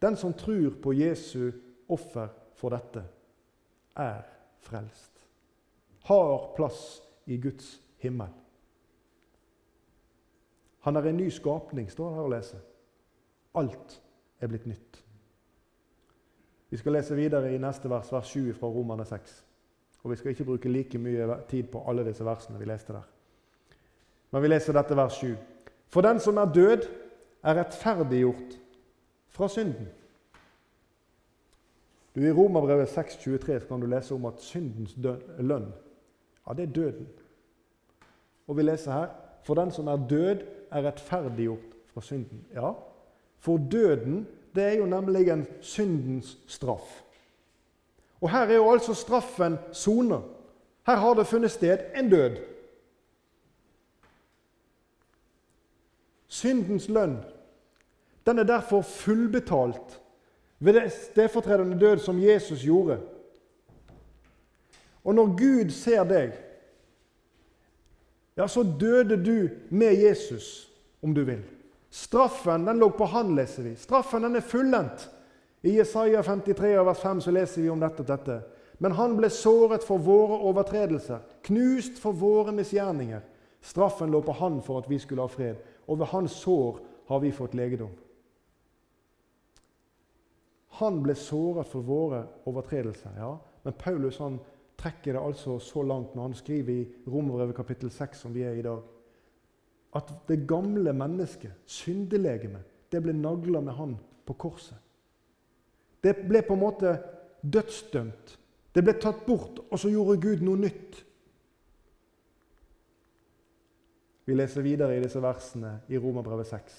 [0.00, 1.50] Den som tror på Jesu
[1.88, 3.02] offer for dette,
[3.96, 4.22] er
[4.64, 5.12] frelst.
[6.08, 8.28] Har plass i Guds himmel.
[10.80, 12.60] Han er en ny skapning, står det her å lese.
[13.60, 14.00] Alt
[14.40, 15.02] er blitt nytt.
[16.70, 19.44] Vi skal lese videre i neste vers, vers 7 fra Romerne 6.
[20.02, 23.08] Og Vi skal ikke bruke like mye tid på alle disse versene vi leste der.
[24.30, 25.34] Men vi leser dette vers 7.
[25.90, 26.86] For den som er død,
[27.42, 28.56] er rettferdiggjort
[29.28, 29.88] fra synden.
[32.14, 34.96] Du, I Romerbrevet 6,23 kan du lese om at syndens
[35.38, 35.70] lønn
[36.46, 37.06] ja, det er døden.
[38.50, 39.10] Og vi leser her
[39.46, 42.44] For den som er død, er rettferdiggjort fra synden.
[42.54, 42.72] Ja,
[43.38, 47.02] for døden det er jo nemlig en syndens straff.
[48.20, 50.18] Og her er jo altså straffen sona.
[50.86, 52.36] Her har det funnet sted en død.
[56.28, 57.16] Syndens lønn
[58.26, 60.00] den er derfor fullbetalt
[60.58, 63.00] ved det stedfortredende død som Jesus gjorde.
[65.04, 66.32] Og når Gud ser deg
[68.40, 70.70] ja, så døde du med Jesus,
[71.02, 71.42] om du vil.
[71.90, 73.74] Straffen den lå på han, leser vi.
[73.76, 75.10] Straffen den er fullendt.
[75.62, 78.38] I Jesaja 53, vers 5 så leser vi om dette og dette.
[78.80, 83.20] Men han ble såret for våre overtredelser, knust for våre misgjerninger.
[83.60, 86.80] Straffen lå på han for at vi skulle ha fred, og ved hans sår
[87.10, 87.92] har vi fått legedom.
[90.80, 93.10] Han ble såret for våre overtredelser.
[93.18, 93.34] ja.
[93.62, 94.38] Men Paulus han
[94.80, 98.56] trekker det altså så langt når han skriver i Romerbrevet kapittel 6, som vi er
[98.58, 98.80] i dag,
[99.96, 104.78] at det gamle mennesket, syndelegemet, det ble nagla med han på korset.
[106.02, 106.94] Det ble på en måte
[107.42, 108.36] dødsdømt.
[108.74, 111.00] Det ble tatt bort, og så gjorde Gud noe nytt.
[114.30, 116.76] Vi leser videre i disse versene i Romerbrevet 6.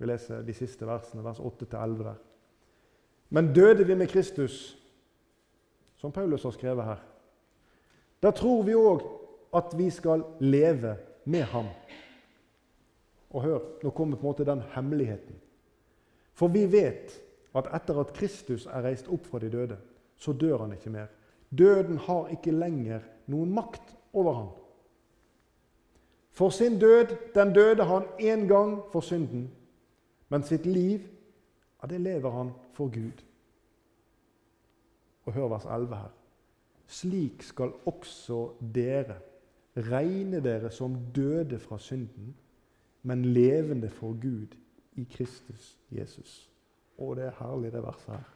[0.00, 2.22] Vi leser de siste versene, vers 8-11 der.
[3.36, 4.78] Men døde vi med Kristus,
[6.04, 6.98] som Paulus har skrevet her,
[8.20, 9.06] da tror vi òg
[9.56, 11.70] at vi skal leve med ham.
[13.32, 15.38] Og hør, nå kommer på en måte den hemmeligheten.
[16.36, 17.16] For vi vet
[17.56, 19.80] at etter at Kristus er reist opp fra de døde,
[20.20, 21.08] så dør han ikke mer.
[21.48, 23.00] Døden har ikke lenger
[23.32, 24.54] noen makt over ham.
[26.36, 29.48] For sin død, den døde han én gang for synden,
[30.28, 31.00] men sitt liv,
[31.80, 33.24] ja, det lever han for Gud.
[35.24, 36.12] Og hør vers 11 her.
[36.86, 39.16] Slik skal også dere
[39.76, 42.34] regne dere som døde fra synden,
[43.02, 44.46] men levende for Gud
[44.96, 46.50] i Kristus Jesus.
[46.98, 48.30] Å, det er herlig, det verset her.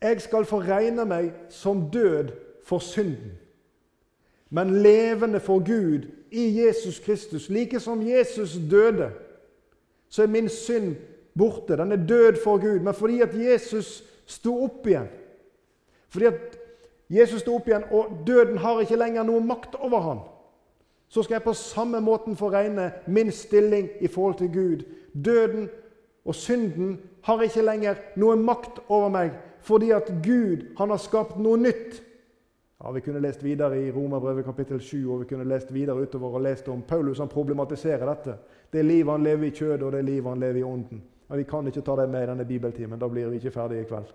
[0.00, 2.34] Jeg skal få regne meg som død
[2.66, 3.38] for synden,
[4.50, 7.48] men levende for Gud i Jesus Kristus.
[7.48, 9.10] Like som Jesus døde,
[10.08, 10.96] så er min synd
[11.38, 11.76] borte.
[11.76, 12.80] Den er død for Gud.
[12.80, 15.08] Men fordi at Jesus sto opp igjen,
[16.08, 16.56] fordi at
[17.10, 20.22] Jesus sto opp igjen, og døden har ikke lenger noe makt over ham,
[21.08, 24.82] så skal jeg på samme måten få regne min stilling i forhold til Gud.
[25.14, 25.68] Døden
[26.24, 31.38] og synden har ikke lenger noe makt over meg, fordi at Gud han har skapt
[31.38, 32.02] noe nytt.
[32.82, 36.34] Ja, Vi kunne lest videre i Romerbrevet kapittel 7 og vi kunne lest videre utover
[36.34, 38.34] og lest om Paulus han problematiserer dette.
[38.72, 41.02] Det er livet han lever i kjødet, og det er livet han lever i ånden.
[41.28, 42.98] Ja, vi kan ikke ta det med i denne bibeltimen.
[42.98, 44.12] Da blir vi ikke ferdige i kveld.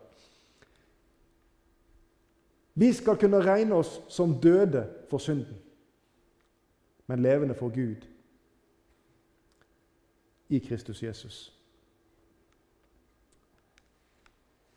[2.73, 5.57] Vi skal kunne regne oss som døde for synden,
[7.07, 8.07] men levende for Gud
[10.49, 11.57] i Kristus Jesus.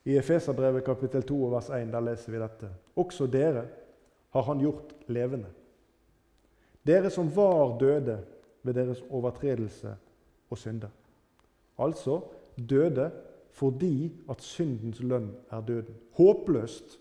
[0.05, 2.68] I Efeserbrevet kapittel 2 vers 1 der leser vi dette.
[2.97, 3.64] Også dere
[4.35, 5.49] har han gjort levende.
[6.87, 8.18] Dere som var døde
[8.62, 9.97] ved deres overtredelse
[10.51, 10.89] og synder.
[11.79, 12.20] Altså
[12.57, 13.11] døde
[13.55, 15.95] fordi at syndens lønn er døden.
[16.12, 17.01] Håpløst.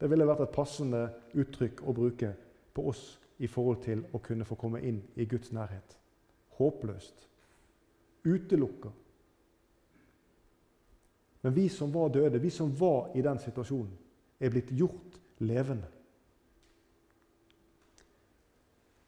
[0.00, 1.02] Det ville vært et passende
[1.38, 2.32] uttrykk å bruke
[2.74, 3.02] på oss
[3.38, 5.96] i forhold til å kunne få komme inn i Guds nærhet.
[6.58, 7.28] Håpløst.
[8.24, 8.90] Utelukka.
[11.42, 13.94] Men vi som var døde, vi som var i den situasjonen,
[14.40, 15.86] er blitt gjort levende.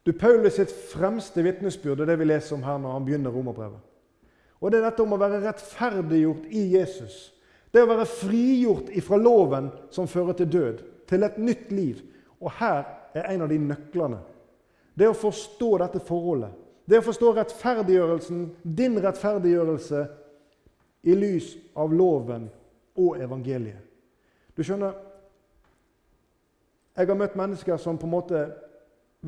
[0.06, 3.93] Du, Paulus sitt fremste vitnesbyrd er det vi leser om her når han begynner romerbrevet.
[4.64, 7.34] Og Det er dette om å være rettferdiggjort i Jesus.
[7.68, 10.78] Det å være frigjort ifra loven som fører til død,
[11.10, 11.98] til et nytt liv.
[12.40, 14.22] Og her er en av de nøklene.
[14.96, 16.54] Det å forstå dette forholdet.
[16.88, 20.04] Det å forstå rettferdiggjørelsen, din rettferdiggjørelse
[21.04, 22.46] i lys av loven
[22.96, 23.82] og evangeliet.
[24.56, 24.96] Du skjønner,
[26.96, 28.46] jeg har møtt mennesker som på en måte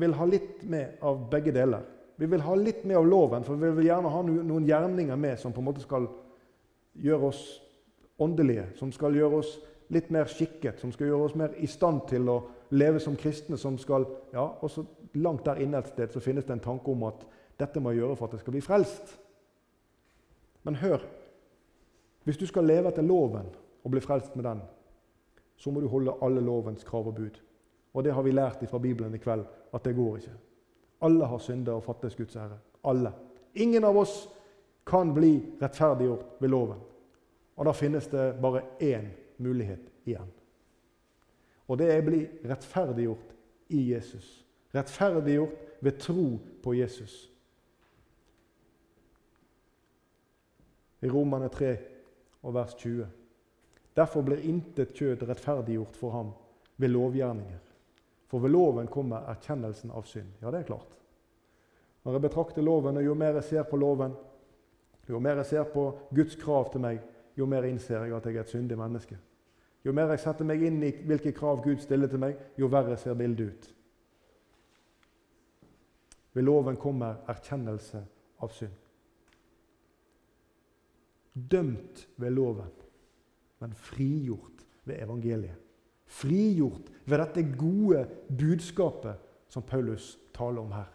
[0.01, 1.85] vil ha litt med av begge deler.
[2.17, 5.39] Vi vil ha litt mer av loven, for vi vil gjerne ha noen gjerninger med
[5.39, 6.07] som på en måte skal
[6.97, 7.41] gjøre oss
[8.17, 9.51] åndelige, som skal gjøre oss
[9.93, 12.39] litt mer skikket, som skal gjøre oss mer i stand til å
[12.73, 13.57] leve som kristne.
[13.57, 17.03] som skal, ja, også Langt der inne et sted så finnes det en tanke om
[17.07, 17.23] at
[17.57, 19.13] dette må jeg gjøre for at jeg skal bli frelst.
[20.63, 21.01] Men hør,
[22.23, 23.47] hvis du skal leve etter loven
[23.83, 24.61] og bli frelst med den,
[25.57, 27.39] så må du holde alle lovens krav og bud.
[27.93, 30.35] Og det har vi lært fra Bibelen i kveld, at det går ikke.
[31.01, 32.57] Alle har synda og fattes Guds ære.
[32.83, 33.11] Alle.
[33.53, 34.27] Ingen av oss
[34.87, 36.79] kan bli rettferdiggjort ved loven.
[37.57, 40.29] Og da finnes det bare én mulighet igjen.
[41.67, 43.33] Og det er å bli rettferdiggjort
[43.75, 44.27] i Jesus.
[44.75, 47.27] Rettferdiggjort ved tro på Jesus.
[51.01, 51.75] I Romane 3
[52.41, 53.05] og vers 20.
[53.97, 56.31] Derfor blir intet kjød rettferdiggjort for ham
[56.77, 57.66] ved lovgjerninger.
[58.27, 60.33] For ved loven kommer erkjennelsen av synd.
[60.41, 60.97] Ja, det er klart.
[62.03, 64.15] Når jeg betrakter loven, og jo mer jeg ser på loven,
[65.07, 66.99] jo mer jeg ser på Guds krav til meg,
[67.37, 69.17] jo mer innser jeg at jeg er et syndig menneske.
[69.85, 72.97] Jo mer jeg setter meg inn i hvilke krav Gud stiller til meg, jo verre
[72.99, 73.69] ser bildet ut.
[76.35, 78.03] Ved loven kommer erkjennelse
[78.43, 78.75] av synd
[81.37, 82.71] dømt ved loven,
[83.59, 85.66] men frigjort ved evangeliet.
[86.07, 88.05] Frigjort ved dette gode
[88.39, 89.19] budskapet
[89.51, 90.87] som Paulus taler om her.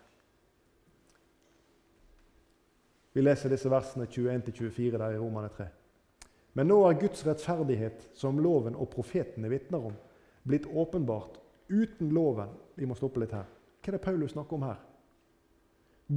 [3.13, 5.67] Vi leser disse versene 21-24 der i Romane 3.
[6.57, 9.97] Men nå er Guds rettferdighet, som loven og profetene vitner om,
[10.49, 11.39] blitt åpenbart
[11.69, 12.53] uten loven.
[12.77, 13.49] Vi må stoppe litt her.
[13.83, 14.81] Hva er det Paulus snakker om her?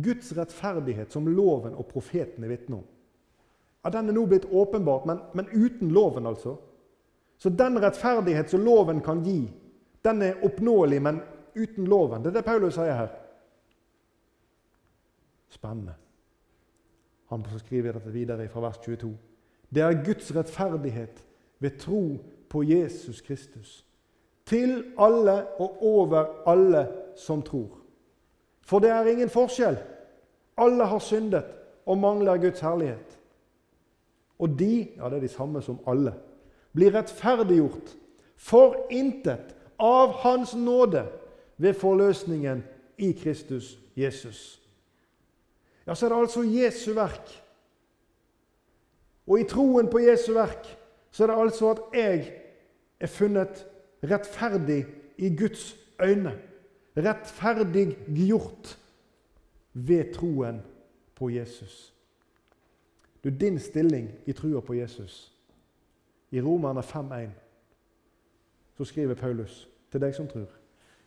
[0.05, 2.87] Guds rettferdighet, som loven og profetene vitner om.
[3.83, 6.57] Ja, Den er nå blitt åpenbart, men, men uten loven, altså.
[7.37, 9.51] Så den rettferdighet som loven kan gi,
[10.05, 11.21] den er oppnåelig, men
[11.55, 12.23] uten loven.
[12.23, 13.13] Det er det Paulus sier her.
[15.49, 15.95] Spennende.
[17.29, 19.15] Han skriver dette videre fra vers 22.
[19.73, 21.23] Det er Guds rettferdighet
[21.59, 22.03] ved tro
[22.49, 23.85] på Jesus Kristus.
[24.45, 27.79] Til alle og over alle som tror.
[28.61, 29.77] For det er ingen forskjell.
[30.57, 31.45] Alle har syndet
[31.85, 33.19] og mangler Guds herlighet.
[34.39, 36.13] Og de, ja det er de samme som alle,
[36.75, 37.95] blir rettferdiggjort
[38.35, 41.05] for intet av Hans nåde
[41.57, 42.63] ved forløsningen
[42.97, 44.61] i Kristus Jesus.
[45.87, 47.31] Ja, så er det altså Jesu verk.
[49.27, 50.67] Og i troen på Jesu verk
[51.11, 52.25] så er det altså at jeg
[52.99, 53.65] er funnet
[54.03, 54.85] rettferdig
[55.17, 56.35] i Guds øyne.
[56.97, 58.77] Rettferdiggjort
[59.73, 60.61] ved troen
[61.15, 61.93] på Jesus.
[63.23, 65.34] Du, Din stilling i trua på Jesus
[66.35, 67.29] I Romerne 5,1
[68.75, 70.49] så skriver Paulus til deg som tror.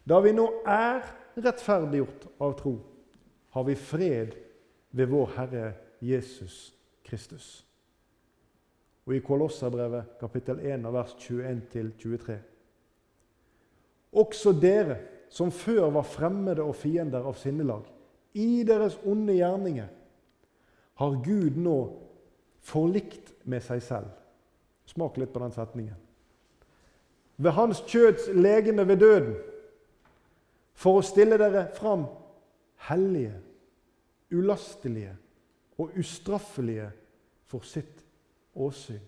[0.08, 1.02] Da vi nå er
[1.36, 2.78] rettferdiggjort av tro,
[3.52, 4.32] har vi fred
[4.96, 5.66] ved vår Herre
[6.00, 6.72] Jesus
[7.04, 7.66] Kristus.
[9.04, 12.38] Og i Kolosserbrevet kapittel 1 vers 21-23.
[14.16, 14.96] Også dere
[15.28, 17.84] som før var fremmede og fiender av sinnelag,
[18.32, 19.88] i deres onde gjerninger,
[20.98, 21.78] har Gud nå
[22.64, 24.17] forlikt med seg selv.
[24.88, 25.98] Smak litt på den setningen.
[27.38, 29.36] Ved hans kjøds legeme ved døden,
[30.78, 32.06] for å stille dere fram
[32.88, 33.34] hellige,
[34.30, 35.14] ulastelige
[35.78, 36.88] og ustraffelige
[37.50, 38.02] for sitt
[38.54, 39.04] åsyn.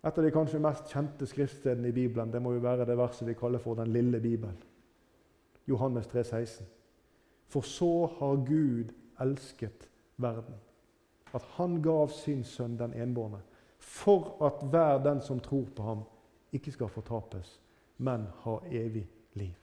[0.00, 3.26] Et av de kanskje mest kjente skriftstedene i Bibelen det må jo være det verset
[3.28, 4.56] vi kaller for Den lille Bibelen.
[5.68, 6.66] Johannes 3, 16.
[7.52, 10.56] For så har Gud elsket verden,
[11.34, 13.40] at han gav sin sønn den enbårne,
[13.78, 16.02] for at hver den som tror på ham,
[16.52, 17.60] ikke skal fortapes,
[17.98, 19.54] men ha evig liv.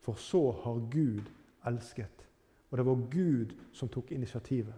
[0.00, 1.28] For så har Gud
[1.66, 2.26] elsket.
[2.70, 4.74] Og det var Gud som tok initiativet.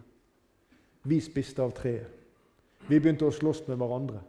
[1.03, 2.07] Vi spiste av treet.
[2.87, 4.21] Vi begynte å slåss med hverandre.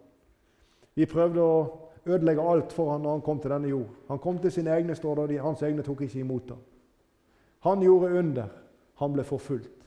[0.95, 1.61] Vi prøvde å
[2.05, 3.91] ødelegge alt for han når han kom til denne jord.
[4.09, 6.63] Han kom til sine egne, står det, og hans egne tok ikke imot ham.
[7.67, 8.49] Han gjorde under.
[9.01, 9.80] Han ble forfulgt.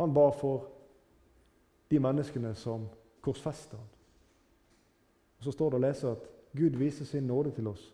[0.00, 0.68] Han ba for
[1.90, 2.88] de menneskene som
[3.20, 3.88] korsfester ham.
[5.38, 7.92] Og Så står det å lese at Gud viser sin nåde til oss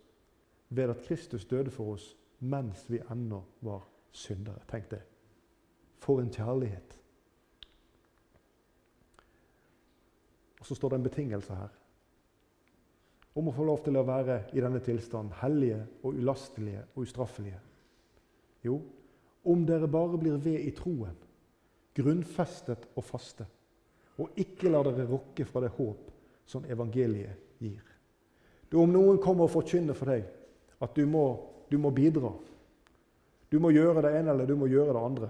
[0.69, 4.61] ved at Kristus døde for oss mens vi ennå var syndere.
[4.71, 5.01] Tenk det.
[5.99, 6.99] For en kjærlighet.
[10.61, 11.75] Og så står det en betingelse her
[13.39, 17.61] om å få lov til å være i denne tilstanden hellige og ulastelige og ustraffelige.
[18.67, 18.81] Jo,
[19.47, 21.15] om dere bare blir ved i troen,
[21.99, 23.47] grunnfestet og faste,
[24.19, 26.11] og ikke la dere rokke fra det håp
[26.49, 27.83] som evangeliet gir.
[28.69, 30.27] Du, om noen kommer og forkynner for deg
[30.85, 31.25] at du må,
[31.71, 32.33] du må bidra,
[33.49, 35.29] du må gjøre det ene eller du må gjøre det andre,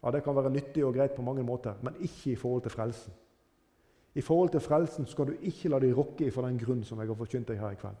[0.00, 2.72] ja, det kan være nyttig og greit på mange måter, men ikke i forhold til
[2.72, 3.12] frelsen.
[4.14, 7.10] I forhold til frelsen skal du ikke la deg rokke ifra den grunn som jeg
[7.12, 7.98] har forkynt deg her i kveld.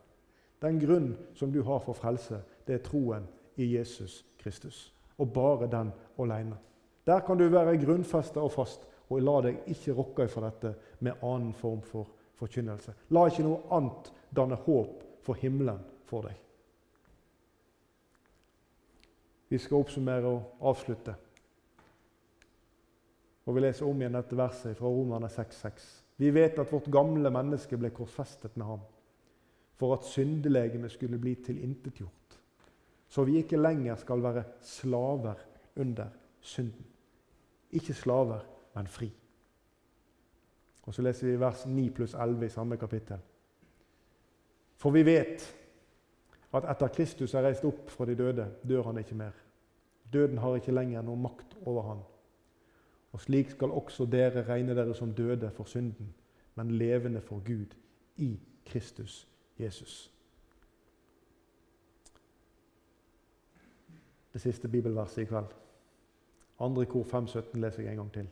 [0.60, 4.90] Den grunn som du har for frelse, det er troen i Jesus Kristus.
[5.18, 6.56] Og bare den alene.
[7.06, 11.22] Der kan du være grunnfesta og fast, og la deg ikke rokke ifra dette med
[11.26, 12.94] annen form for forkynnelse.
[13.10, 16.36] La ikke noe annet danne håp for himmelen for deg.
[19.50, 21.16] Vi skal oppsummere og avslutte.
[23.48, 25.88] Og Vi leser om igjen dette verset fra Romerne 6,6.
[26.20, 28.82] Vi vet at vårt gamle menneske ble korsfestet med ham
[29.80, 32.34] for at syndelegemet skulle bli tilintetgjort,
[33.08, 35.40] så vi ikke lenger skal være slaver
[35.80, 36.86] under synden.
[37.70, 38.40] Ikke slaver,
[38.74, 39.12] men fri.
[40.82, 43.18] Og Så leser vi vers 9 pluss 11 i samme kapittel.
[44.76, 45.56] For vi vet
[46.52, 49.36] at etter Kristus er reist opp fra de døde, dør han ikke mer.
[50.12, 52.00] Døden har ikke lenger noen makt over han.
[53.12, 56.14] Og slik skal også dere regne dere som døde for synden,
[56.54, 57.76] men levende for Gud
[58.16, 59.28] i Kristus
[59.58, 60.10] Jesus.
[64.32, 65.54] Det siste bibelverset i kveld.
[66.60, 68.28] Andre kor 5.17 leser jeg en gang til.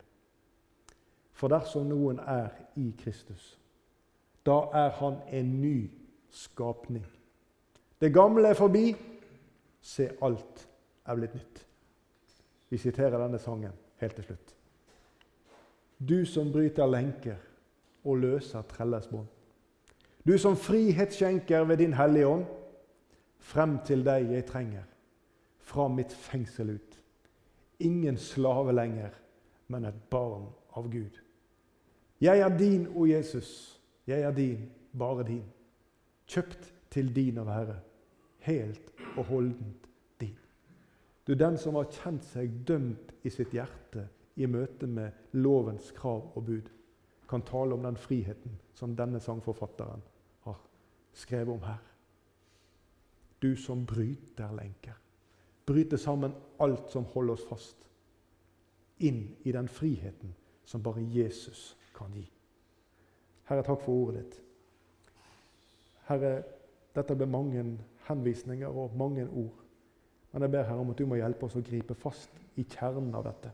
[1.33, 3.59] For dersom noen er i Kristus,
[4.47, 5.91] da er han en ny
[6.31, 7.07] skapning.
[8.01, 8.97] Det gamle er forbi.
[9.81, 10.69] Se, alt
[11.07, 11.65] er blitt nytt.
[12.69, 13.73] Vi siterer denne sangen
[14.03, 14.55] helt til slutt.
[15.99, 17.39] Du som bryter lenker
[18.05, 19.27] og løser trelles bånd.
[20.27, 22.45] Du som frihet skjenker ved din Hellige Ånd.
[23.39, 24.83] Frem til deg jeg trenger,
[25.59, 26.97] fra mitt fengsel ut.
[27.79, 29.11] Ingen slave lenger,
[29.69, 31.21] men et barn av Gud.
[32.21, 33.81] Jeg er din, o Jesus.
[34.07, 35.45] Jeg er din, bare din.
[36.27, 37.79] Kjøpt til din av Herre.
[38.39, 39.89] Helt og holdent
[40.21, 40.37] din.
[41.27, 44.09] Du den som har kjent seg dømt i sitt hjerte
[44.39, 46.71] i møte med lovens krav og bud,
[47.29, 50.03] kan tale om den friheten som denne sangforfatteren
[50.47, 50.61] har
[51.13, 51.83] skrevet om her.
[53.43, 54.97] Du som bryter lenker.
[55.69, 56.33] Bryter sammen
[56.65, 57.85] alt som holder oss fast.
[59.05, 60.33] Inn i den friheten
[60.65, 62.25] som bare Jesus kan gi.
[63.49, 64.39] Herre, takk for ordet ditt.
[66.09, 66.33] Herre,
[66.97, 67.63] dette ble mange
[68.09, 69.65] henvisninger og mange ord.
[70.33, 73.15] Men jeg ber Herre om at du må hjelpe oss å gripe fast i kjernen
[73.17, 73.53] av dette.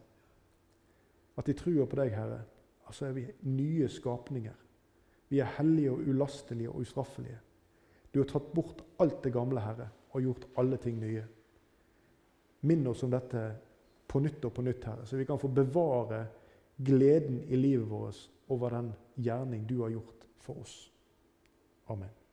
[1.39, 2.41] At i trua på deg, Herre,
[2.87, 4.57] altså er vi nye skapninger.
[5.31, 7.41] Vi er hellige og ulastelige og ustraffelige.
[8.15, 11.25] Du har tatt bort alt det gamle, Herre, og gjort alle ting nye.
[12.65, 13.45] Minn oss om dette
[14.09, 16.25] på nytt og på nytt, Herre, så vi kan få bevare
[16.77, 20.77] gleden i livet vårt over den gjerning du har gjort for oss.
[21.93, 22.24] Amen.